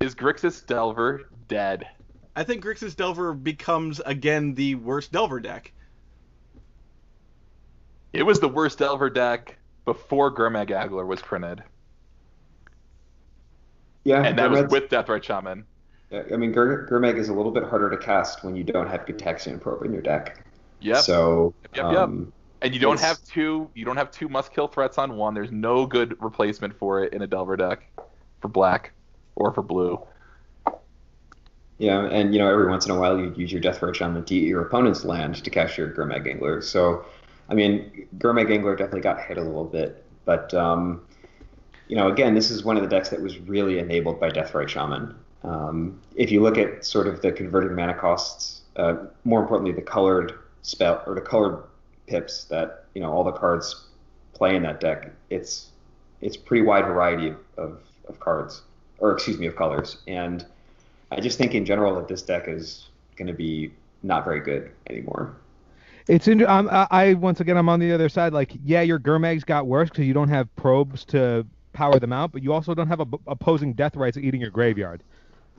[0.00, 1.86] Is Grixis Delver dead?
[2.34, 5.72] I think Grixis Delver becomes again the worst Delver deck.
[8.12, 11.62] It was the worst Delver deck before Gurmag Angler was printed,
[14.04, 15.64] yeah, and that was with Deathrite Shaman.
[16.10, 18.88] Yeah, I mean, Gur- Gurmag is a little bit harder to cast when you don't
[18.88, 20.44] have Gitaxian Probe in your deck.
[20.80, 20.98] Yep.
[20.98, 21.98] So, Yep, yep.
[21.98, 22.32] um,
[22.62, 23.02] And you don't Yes.
[23.02, 23.70] have two.
[23.74, 25.34] You don't have two must kill threats on one.
[25.34, 27.86] There's no good replacement for it in a Delver deck,
[28.40, 28.92] for black
[29.36, 30.00] or for blue.
[31.78, 34.34] yeah, and you know, every once in a while you'd use your Deathrite Shaman to
[34.34, 36.60] eat your opponent's land to cast your Gurmag Angler.
[36.60, 37.04] So,
[37.48, 41.00] I mean, Gurmag Angler definitely got hit a little bit, but um,
[41.90, 44.68] you know, again, this is one of the decks that was really enabled by Deathrite
[44.68, 45.12] Shaman.
[45.42, 49.82] Um, if you look at sort of the converted mana costs, uh, more importantly, the
[49.82, 51.64] colored spell or the colored
[52.06, 53.88] pips that you know all the cards
[54.34, 55.70] play in that deck, it's
[56.20, 58.62] it's pretty wide variety of, of, cards,
[58.98, 59.96] or excuse me, of colors.
[60.06, 60.46] And
[61.10, 63.72] I just think in general that this deck is going to be
[64.04, 65.34] not very good anymore.
[66.06, 68.32] It's in, um, I once again I'm on the other side.
[68.32, 72.32] Like, yeah, your Gurmags got worse because you don't have probes to power them out,
[72.32, 75.02] but you also don't have a, opposing Deathrites eating your graveyard.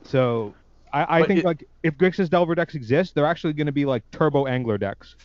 [0.04, 0.54] So
[0.92, 3.84] I, I think it- like if Grixis Delver decks exist, they're actually going to be
[3.84, 5.16] like turbo angler decks.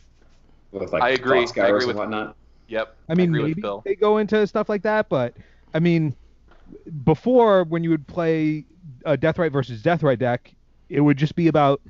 [0.72, 1.40] With like I agree.
[1.40, 2.36] I agree with- and whatnot.
[2.68, 2.96] Yep.
[3.08, 5.34] I mean, agree with maybe they go into stuff like that, but
[5.74, 6.14] I mean,
[7.06, 8.66] before when you would play
[9.06, 10.54] a Deathrite versus Deathrite deck,
[10.90, 11.82] it would just be about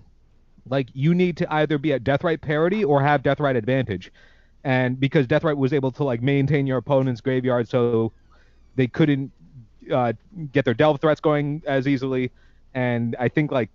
[0.69, 4.11] like you need to either be at Deathrite parity or have Deathrite advantage,
[4.63, 8.11] and because Deathrite was able to like maintain your opponent's graveyard, so
[8.78, 9.32] they couldn't
[9.91, 10.13] uh,
[10.53, 12.32] get their delve threats going as easily,
[12.73, 13.69] And I think like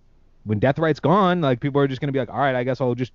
[0.45, 2.81] when death Deathrite's gone, like people are just gonna be like, all right, I guess
[2.81, 3.11] I'll just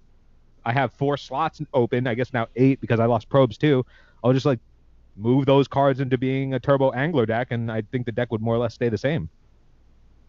[0.65, 2.07] I have four slots open.
[2.07, 3.85] I guess now eight because I lost probes too.
[4.23, 4.61] I'll just like
[5.17, 8.41] move those cards into being a turbo angler deck, and I think the deck would
[8.41, 9.29] more or less stay the same.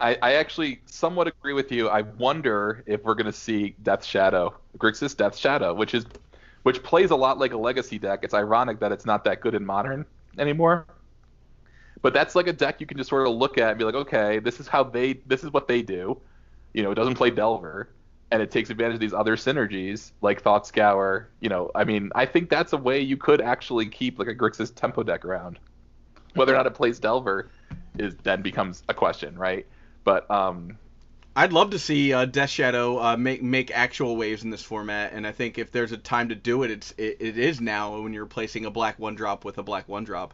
[0.01, 1.89] I, I actually somewhat agree with you.
[1.89, 6.05] I wonder if we're to see Death Shadow, Grixis Death Shadow, which is
[6.63, 8.19] which plays a lot like a legacy deck.
[8.23, 10.05] It's ironic that it's not that good in modern
[10.37, 10.85] anymore.
[12.01, 13.95] But that's like a deck you can just sort of look at and be like,
[13.95, 16.19] okay, this is how they, this is what they do.
[16.73, 17.89] You know, it doesn't play Delver,
[18.31, 21.29] and it takes advantage of these other synergies like Thought Scour.
[21.39, 24.35] You know, I mean, I think that's a way you could actually keep like a
[24.35, 25.59] Grixis tempo deck around.
[26.35, 27.49] Whether or not it plays Delver
[27.97, 29.65] is then becomes a question, right?
[30.03, 30.77] But um,
[31.35, 35.13] I'd love to see uh, Death Shadow uh, make make actual waves in this format,
[35.13, 37.99] and I think if there's a time to do it, it's it, it is now
[38.01, 40.33] when you're replacing a black one drop with a black one drop.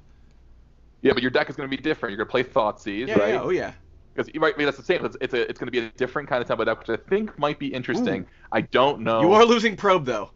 [1.06, 2.12] Yeah, but your deck is going to be different.
[2.12, 3.34] You're going to play Thoughtseize, Yeah, right?
[3.36, 3.74] yeah, oh yeah.
[4.14, 5.06] Because right, I mean, that's the same.
[5.06, 6.96] It's, it's a it's going to be a different kind of tempo deck, which I
[6.96, 8.26] think might be interesting.
[8.52, 9.22] I don't know.
[9.22, 10.32] You are losing probe though.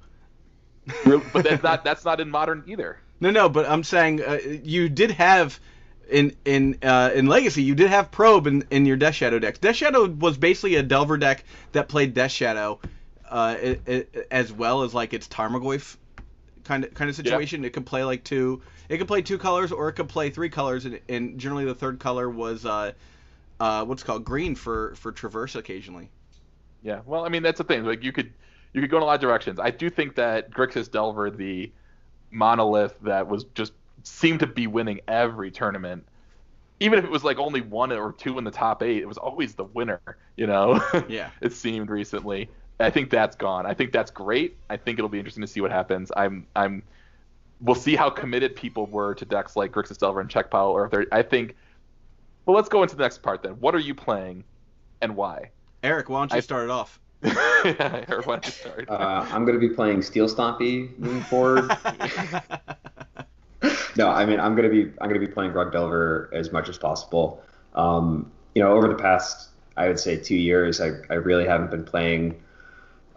[1.06, 3.00] But that's not that's not in modern either.
[3.20, 5.60] No, no, but I'm saying uh, you did have
[6.10, 9.60] in in uh, in Legacy you did have probe in, in your Death Shadow decks.
[9.60, 12.80] Death Shadow was basically a Delver deck that played Death Shadow
[13.30, 15.98] uh, it, it, as well as like its Tarmogoyf
[16.64, 17.66] kind of kind of situation.
[17.66, 18.62] It could play like two.
[18.90, 21.76] It could play two colors or it could play three colors, and, and generally the
[21.76, 22.92] third color was uh,
[23.60, 26.10] uh, what's called green for for traverse occasionally.
[26.82, 27.02] Yeah.
[27.06, 27.86] Well, I mean, that's the thing.
[27.86, 28.34] Like you could
[28.74, 29.60] you could go in a lot of directions.
[29.60, 31.72] I do think that Grixis Delver, the
[32.32, 33.74] monolith that was just
[34.04, 36.06] seemed to be winning every tournament,
[36.80, 39.18] even if it was like only one or two in the top eight, it was
[39.18, 40.02] always the winner.
[40.36, 40.82] You know.
[41.10, 41.30] Yeah.
[41.42, 42.50] it seemed recently.
[42.80, 43.66] I think that's gone.
[43.66, 44.56] I think that's great.
[44.70, 46.12] I think it'll be interesting to see what happens.
[46.16, 46.84] I'm I'm
[47.62, 50.86] we'll see how committed people were to decks like Grixis Delver and Czech Pile, or
[50.86, 51.56] if they're I think
[52.46, 53.54] well let's go into the next part then.
[53.54, 54.44] What are you playing
[55.02, 55.52] and why?
[55.84, 57.00] Eric, why don't you I- start it off?
[57.22, 58.90] yeah, or why don't you start?
[58.90, 61.70] Uh, I'm going to be playing Steel Stompy moving forward.
[63.98, 66.78] no, I mean I'm gonna be I'm gonna be playing Rug Delver as much as
[66.78, 67.44] possible.
[67.76, 71.72] Um, you know, over the past I would say two years, I, I really haven't
[71.72, 72.42] been playing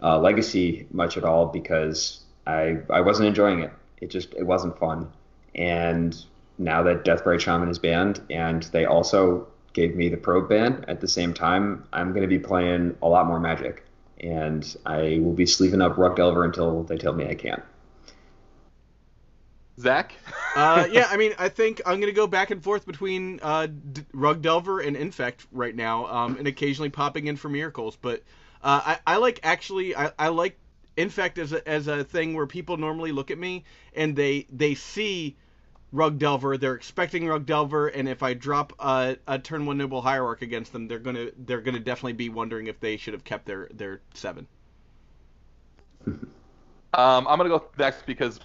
[0.03, 3.73] uh, Legacy much at all because I I wasn't enjoying it.
[4.03, 5.11] It just it wasn't fun.
[5.55, 6.17] And
[6.59, 11.01] now that Deathrite Shaman is banned, and they also gave me the probe ban at
[11.01, 13.85] the same time, I'm going to be playing a lot more Magic,
[14.21, 17.63] and I will be sleeving up Rug Delver until they tell me I can't.
[19.79, 20.15] Zach?
[20.57, 24.05] uh, yeah, I mean, I think I'm gonna go back and forth between uh, D-
[24.13, 27.97] Rug Delver and Infect right now, um, and occasionally popping in for miracles.
[27.97, 28.23] But
[28.63, 30.59] uh, I, I like actually, I, I like
[30.97, 33.65] Infect as a, as a thing where people normally look at me
[33.95, 35.37] and they they see
[35.93, 40.01] Rug Delver, they're expecting Rug Delver, and if I drop a, a turn one Noble
[40.01, 43.45] Hierarch against them, they're gonna they're gonna definitely be wondering if they should have kept
[43.45, 44.47] their their seven.
[46.95, 48.41] Um, I'm gonna go next because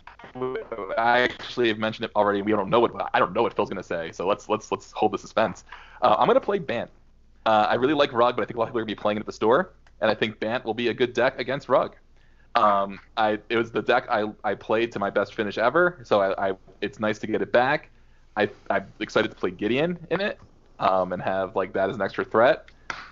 [0.98, 2.42] I actually have mentioned it already.
[2.42, 4.92] We don't know what I don't know what Phil's gonna say, so let's let's let's
[4.92, 5.64] hold the suspense.
[6.02, 6.92] Uh, I'm gonna play Bant.
[7.46, 8.96] Uh, I really like Rug, but I think a lot of people are gonna be
[8.96, 9.72] playing it at the store,
[10.02, 11.96] and I think Bant will be a good deck against Rug.
[12.58, 16.22] Um, I it was the deck I, I played to my best finish ever, so
[16.22, 17.92] I, I it's nice to get it back.
[18.36, 20.40] I I'm excited to play Gideon in it,
[20.80, 22.66] um, and have like that as an extra threat.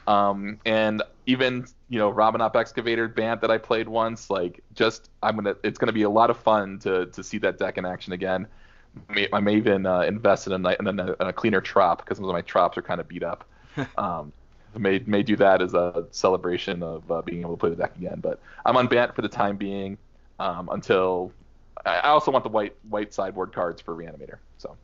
[0.07, 5.35] Um, and even you know Ramunap Excavator Bant that I played once, like just I'm
[5.35, 8.13] gonna it's gonna be a lot of fun to to see that deck in action
[8.13, 8.47] again.
[9.09, 12.17] May- I may even uh, invest in a, in a in a cleaner trop because
[12.17, 13.47] some of my trops are kind of beat up.
[13.97, 14.33] um,
[14.77, 17.95] may may do that as a celebration of uh, being able to play the deck
[17.97, 18.19] again.
[18.21, 19.97] But I'm on Bant for the time being
[20.39, 21.31] um, until
[21.85, 24.37] I I also want the white white sideboard cards for Reanimator.
[24.57, 24.75] So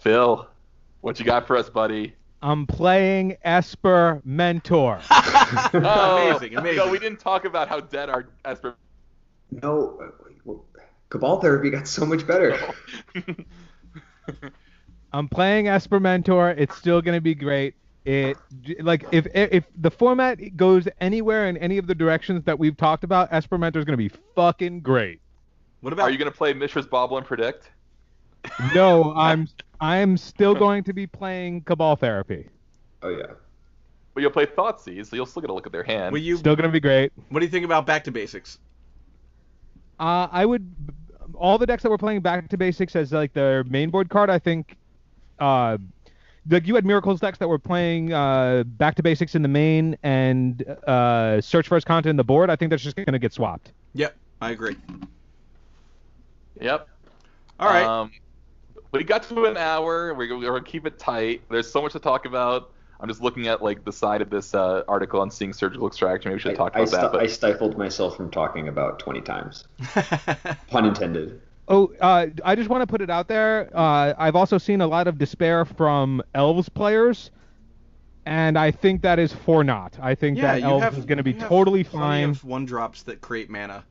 [0.00, 0.48] Phil,
[1.00, 2.14] what you got for us, buddy?
[2.42, 5.00] I'm playing Esper Mentor.
[5.72, 6.76] Amazing, amazing.
[6.76, 8.76] No, we didn't talk about how dead our Esper.
[9.50, 10.12] No,
[11.08, 12.58] Cabal Therapy got so much better.
[15.12, 16.50] I'm playing Esper Mentor.
[16.50, 17.74] It's still gonna be great.
[18.04, 18.36] It
[18.80, 23.02] like if if the format goes anywhere in any of the directions that we've talked
[23.02, 25.20] about, Esper Mentor is gonna be fucking great.
[25.80, 27.70] What about Are you gonna play Mishra's Bauble and Predict?
[28.74, 29.48] No, I'm
[29.80, 32.46] I'm still going to be playing Cabal Therapy.
[33.02, 33.32] Oh yeah.
[34.12, 36.12] But you'll play Thoughtseize, so you'll still get a look at their hand.
[36.12, 36.36] will you?
[36.36, 37.10] Still gonna be great.
[37.30, 38.58] What do you think about Back to Basics?
[39.98, 40.70] Uh, I would
[41.36, 44.30] all the decks that we're playing back to basics as like their main board card.
[44.30, 44.76] I think,
[45.38, 45.78] uh,
[46.48, 49.96] like you had miracles decks that were playing uh, back to basics in the main
[50.02, 52.50] and uh, Search for Azcanta in the board.
[52.50, 53.72] I think that's just gonna get swapped.
[53.94, 54.76] Yep, I agree.
[56.60, 56.88] Yep.
[57.60, 57.84] All right.
[57.84, 58.10] Um,
[58.92, 60.14] we got to an hour.
[60.14, 61.42] We're, we're gonna keep it tight.
[61.50, 62.70] There's so much to talk about.
[63.00, 66.30] I'm just looking at like the side of this uh, article on seeing surgical extraction.
[66.30, 67.12] Maybe we should I, talk I, about that.
[67.12, 69.64] But I stifled myself from talking about 20 times.
[70.68, 71.40] Pun intended.
[71.66, 73.70] Oh, uh, I just want to put it out there.
[73.74, 77.30] Uh, I've also seen a lot of despair from Elves players,
[78.26, 79.96] and I think that is for naught.
[80.00, 82.30] I think yeah, that Elves have, is going to be you have totally plenty fine.
[82.30, 83.84] of one drops that create mana.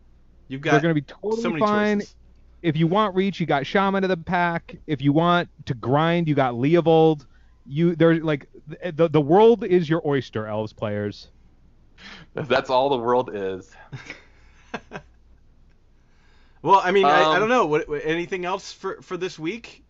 [0.47, 1.99] You've got They're going to be totally so many fine.
[1.99, 2.15] choices.
[2.61, 4.77] If you want reach, you got Shaman of the pack.
[4.87, 7.25] If you want to grind, you got Leovold.
[7.65, 8.47] You there's like
[8.93, 11.29] the the world is your oyster, Elves players.
[12.35, 13.71] that's all the world is.
[16.63, 17.65] Well, I mean, I, I Um, don't know.
[17.67, 19.83] What, what- anything else for for this week?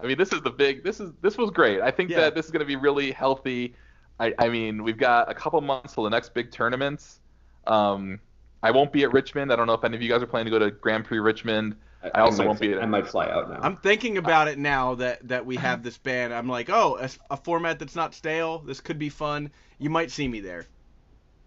[0.00, 0.82] I mean, this is the big.
[0.84, 1.80] This is this was great.
[1.82, 2.20] I think Yeah.
[2.20, 3.74] that this is going to be really healthy.
[4.18, 7.20] I, I mean, we've got a couple months till the next big tournaments.
[7.66, 8.20] Um,
[8.62, 9.52] I won't be at Richmond.
[9.52, 11.18] I don't know if any of you guys are planning to go to Grand Prix
[11.18, 11.76] Richmond.
[12.14, 12.76] I also might, won't be.
[12.78, 13.58] I might fly out now.
[13.62, 16.32] I'm thinking about it now that that we have this ban.
[16.32, 18.58] I'm like, oh, a, a format that's not stale.
[18.58, 19.50] This could be fun.
[19.78, 20.66] You might see me there.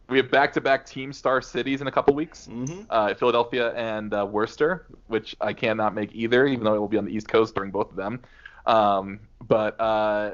[0.09, 2.45] We have back-to-back Team Star cities in a couple weeks.
[2.45, 6.87] hmm Uh, Philadelphia and uh, Worcester, which I cannot make either, even though it will
[6.87, 8.21] be on the East Coast during both of them.
[8.65, 10.33] Um, but uh,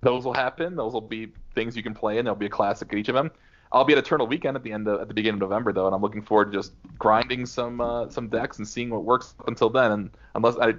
[0.00, 0.74] those will happen.
[0.76, 2.24] Those will be things you can play in.
[2.24, 3.30] There'll be a classic at each of them.
[3.72, 5.86] I'll be at Eternal Weekend at the end of, at the beginning of November though,
[5.86, 9.34] and I'm looking forward to just grinding some uh, some decks and seeing what works
[9.48, 9.90] until then.
[9.90, 10.74] And unless I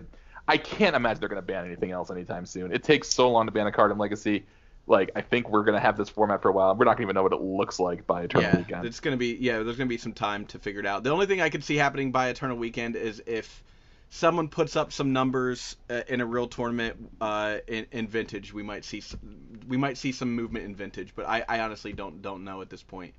[0.48, 2.72] I can't imagine they're going to ban anything else anytime soon.
[2.72, 4.46] It takes so long to ban a card in Legacy.
[4.88, 6.76] Like I think we're going to have this format for a while.
[6.76, 8.82] We're not going to even know what it looks like by Eternal Yeah, Weekend.
[8.82, 9.64] it's gonna be yeah.
[9.64, 11.04] There's gonna be some time to figure it out.
[11.04, 13.64] The only thing I could see happening by Eternal Weekend is if
[14.10, 18.64] someone puts up some numbers uh, in a real tournament uh, in, in Vintage, we
[18.64, 19.20] might see some,
[19.68, 21.14] we might see some movement in Vintage.
[21.16, 23.14] But I, I honestly don't don't know at this point.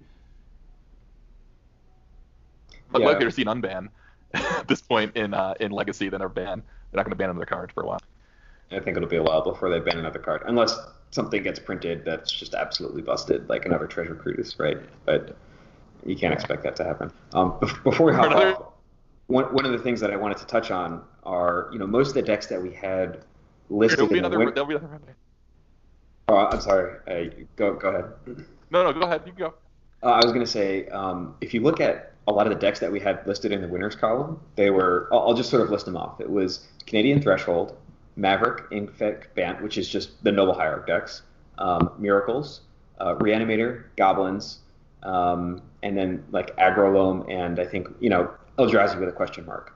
[2.91, 3.05] But Yeah.
[3.05, 3.91] likely to see an unban
[4.35, 6.62] at this point in uh, in Legacy than a ban.
[6.91, 8.01] They're not going to ban another card for a while.
[8.71, 10.77] I think it'll be a while before they ban another card, unless
[11.17, 14.79] something gets printed that's just absolutely busted, like another Treasure Cruise, right?
[15.05, 15.35] But
[16.05, 17.11] you can't expect that to happen.
[17.33, 18.73] Um, before we hop off,
[19.27, 22.09] one, one of the things that I wanted to touch on are, you know, most
[22.09, 23.25] of the decks that we had
[23.71, 24.45] listed There'll be in the another.
[24.45, 25.01] win- There'll be another.
[26.29, 26.99] Oh, I'm sorry.
[27.09, 28.45] Uh, go go ahead.
[28.71, 29.23] No, no, go ahead.
[29.27, 29.55] You go.
[30.03, 32.59] Uh, I was going to say, um, if you look at a lot of the
[32.59, 35.62] decks that we had listed in the winners column, they were, I'll, I'll just sort
[35.62, 36.21] of list them off.
[36.21, 37.77] It was Canadian Threshold,
[38.17, 41.23] Maverick, Infect, Bant, which is just the Noble Hierarch decks,
[41.59, 42.62] um, Miracles,
[42.99, 44.61] uh, Reanimator, Goblins,
[45.03, 49.45] um, and then like Aggro Loam, and I think, you know, Eldrazi with a question
[49.45, 49.75] mark.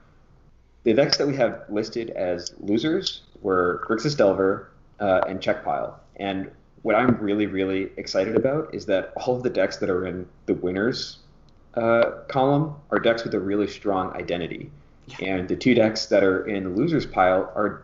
[0.83, 5.99] The decks that we have listed as losers were Grixis Delver uh, and Czech Pile.
[6.15, 10.07] And what I'm really, really excited about is that all of the decks that are
[10.07, 11.19] in the winners
[11.75, 14.71] uh, column are decks with a really strong identity.
[15.21, 17.83] And the two decks that are in the losers pile are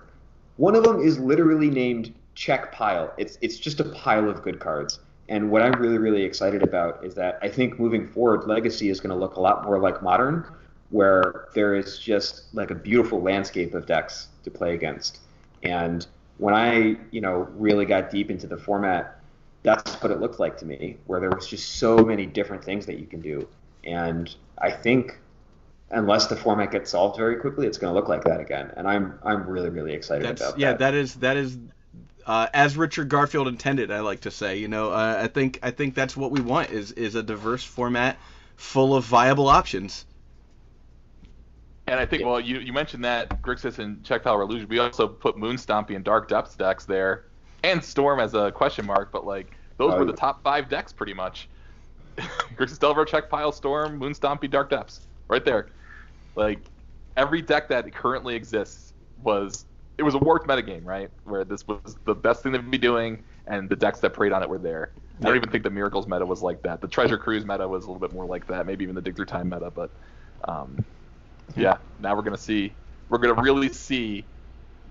[0.58, 3.14] one of them is literally named Czech Pile.
[3.18, 5.00] It's it's just a pile of good cards.
[5.30, 9.00] And what I'm really, really excited about is that I think moving forward, Legacy is
[9.00, 10.46] going to look a lot more like Modern,
[10.90, 15.20] where there is just like a beautiful landscape of decks to play against.
[15.64, 19.20] And when I, you know, really got deep into the format,
[19.64, 22.86] that's what it looked like to me, where there was just so many different things
[22.86, 23.48] that you can do.
[23.84, 25.20] And I think
[25.92, 28.72] unless the format gets solved very quickly, it's going to look like that again.
[28.76, 30.74] And I'm I'm really, really excited That's about yeah.
[30.74, 30.82] that.
[30.82, 31.58] Yeah, that is that is.
[32.26, 35.72] Uh, as Richard Garfield intended, I like to say, you know, uh, I think I
[35.72, 38.18] think that's what we want is is a diverse format
[38.58, 40.06] full of viable options.
[41.88, 44.68] And I think, well, you, you mentioned that Grixis and Check Power Illusion.
[44.68, 47.28] We also put Moonstompy and Dark Depths decks there,
[47.64, 49.10] and Storm as a question mark.
[49.10, 51.48] But like those Oh, were the top five decks pretty much.
[52.18, 55.68] Grixis Delver, Czech Pile, Storm, Moonstompy, Dark Depths, right there.
[56.38, 56.70] Like
[57.18, 59.66] every deck that currently exists was
[59.98, 61.10] it was a worked metagame, right?
[61.24, 64.44] Where this was the best thing to be doing, and the decks that preyed on
[64.44, 64.92] it were there.
[65.20, 66.80] I don't even think the Miracles meta was like that.
[66.80, 68.68] The Treasure Cruise meta was a little bit more like that.
[68.68, 69.92] Maybe even the Dig Through Time meta, but
[70.48, 70.86] um,
[71.56, 72.76] yeah, now we're gonna see.
[73.10, 74.28] We're gonna really see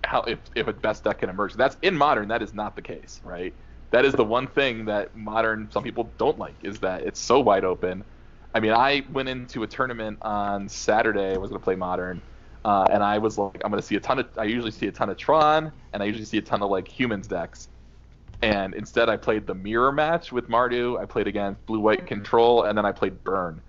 [0.03, 1.53] how if if a best deck can emerge.
[1.53, 2.27] That's in modern.
[2.27, 3.55] That is not the case, right?
[3.91, 7.39] That is the one thing that modern some people don't like is that it's so
[7.39, 8.03] wide open.
[8.57, 11.35] I mean, I went into a tournament on Saturday.
[11.35, 12.23] I was gonna play modern,
[12.65, 14.27] uh, and I was like, I'm gonna see a ton of.
[14.35, 16.87] I usually see a ton of Tron, and I usually see a ton of like
[16.87, 17.67] humans decks.
[18.41, 20.99] And instead, I played the mirror match with Mardu.
[20.99, 23.61] I played against Blue White Control, and then I played Burn.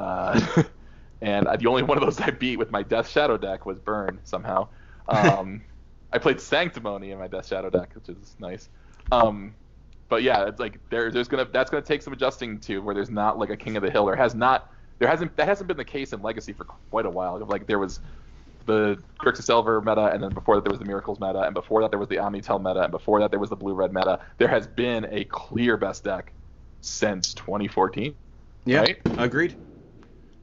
[0.00, 0.62] Uh,
[1.20, 3.78] and I, the only one of those I beat with my Death Shadow deck was
[3.78, 4.68] Burn somehow.
[5.08, 5.62] Um,
[6.12, 8.68] I played Sanctimony in my Death Shadow deck, which is nice.
[9.10, 9.52] Um,
[10.12, 13.08] but yeah, it's like there, there's gonna that's gonna take some adjusting to where there's
[13.08, 14.04] not like a King of the Hill.
[14.04, 14.68] There has not
[14.98, 17.42] there hasn't that hasn't been the case in Legacy for quite a while.
[17.46, 17.98] Like there was
[18.66, 21.80] the Grixis Delver meta, and then before that there was the Miracles meta, and before
[21.80, 24.20] that there was the Omni-Tell meta, and before that there was the Blue Red meta.
[24.36, 26.34] There has been a clear best deck
[26.82, 28.14] since 2014.
[28.66, 28.98] Yeah, Right?
[29.16, 29.56] agreed.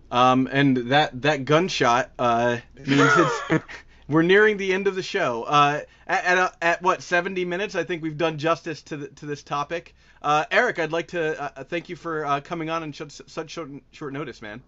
[0.10, 3.64] Um, and that that gunshot uh, means it's
[4.10, 5.44] we're nearing the end of the show.
[5.44, 7.76] Uh, at at, uh, at what 70 minutes?
[7.76, 9.96] I think we've done justice to the, to this topic.
[10.22, 13.52] Uh, Eric, I'd like to uh, thank you for uh, coming on in such, such
[13.52, 14.62] short, short notice, man.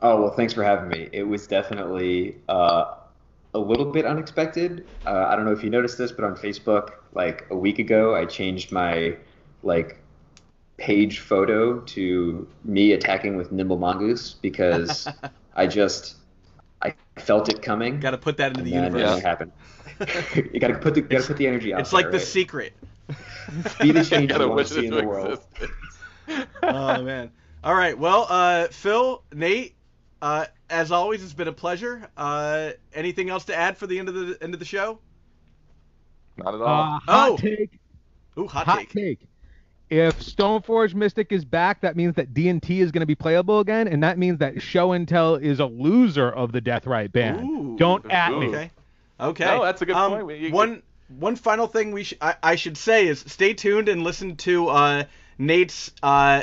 [0.00, 1.08] Oh well, thanks for having me.
[1.12, 2.94] It was definitely uh,
[3.54, 4.86] a little bit unexpected.
[5.06, 8.14] Uh, I don't know if you noticed this, but on Facebook, like a week ago,
[8.14, 9.16] I changed my
[9.62, 9.98] like
[10.76, 15.06] page photo to me attacking with nimble mongoose because
[15.54, 16.16] I just
[16.82, 18.00] I felt it coming.
[18.00, 19.18] Got to put that into the universe.
[19.18, 19.52] it happened.
[20.52, 21.80] you gotta put the gotta put the energy out.
[21.80, 22.20] It's like the right?
[22.26, 22.72] secret.
[23.80, 25.44] Be the change Gotta you want to see in the world.
[26.62, 27.30] oh man.
[27.62, 27.96] All right.
[27.96, 29.74] Well, uh, Phil, Nate,
[30.20, 32.08] uh, as always, it's been a pleasure.
[32.16, 34.98] Uh, anything else to add for the end of the end of the show?
[36.36, 36.84] Not at Uh, all.
[36.84, 37.36] hot Oh.
[37.36, 37.78] take.
[38.38, 38.90] Ooh, hot, Hot take.
[38.92, 39.20] take.
[39.92, 43.86] If Stoneforge Mystic is back, that means that D&T is going to be playable again,
[43.88, 47.44] and that means that Show and Tell is a loser of the Deathrite ban.
[47.44, 47.76] Ooh.
[47.78, 48.46] Don't at me.
[48.46, 48.70] Okay.
[49.20, 49.44] Okay.
[49.44, 50.26] No, that's a good Um, point.
[50.26, 50.82] We- you- one
[51.18, 54.68] one final thing we sh- I, I should say is stay tuned and listen to
[54.68, 55.04] uh,
[55.36, 56.40] Nate's uh,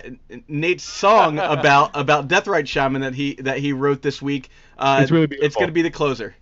[0.48, 4.50] Nate's song about about Deathrite Shaman that he that he wrote this week.
[4.78, 5.48] Uh, It's really beautiful.
[5.48, 6.36] It's going to be the closer.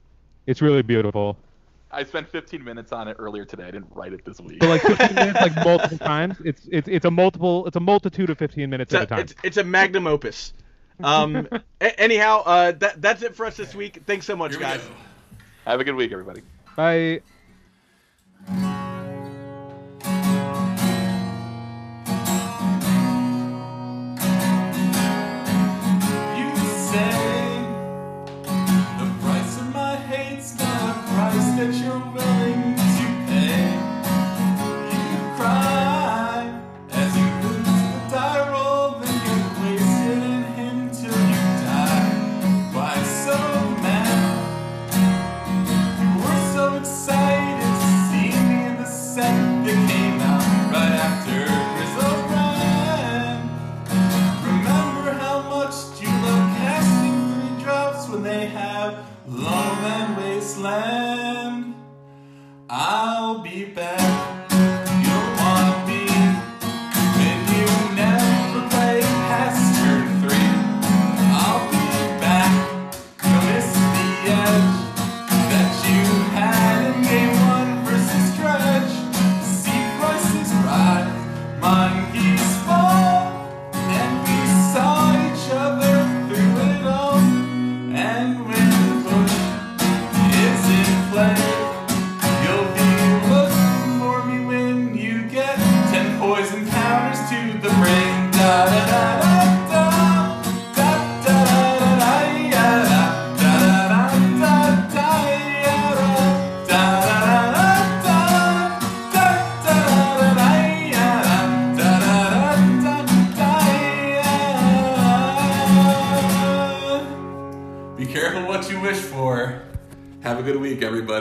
[0.45, 1.37] It's really beautiful.
[1.91, 3.63] I spent 15 minutes on it earlier today.
[3.63, 4.61] I didn't write it this week.
[4.61, 6.35] So like 15 minutes, like multiple times.
[6.43, 7.65] It's it's it's a multiple.
[7.65, 9.19] It's a multitude of 15 minutes It's at a a, time.
[9.19, 10.53] it's, it's a magnum opus.
[11.03, 11.47] Um,
[11.81, 14.01] a- anyhow, uh, that that's it for us this week.
[14.05, 14.81] Thanks so much, we guys.
[14.81, 14.89] go.
[15.65, 16.41] Have a good week, everybody.
[16.75, 17.21] Bye.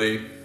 [0.07, 0.36] Everybody.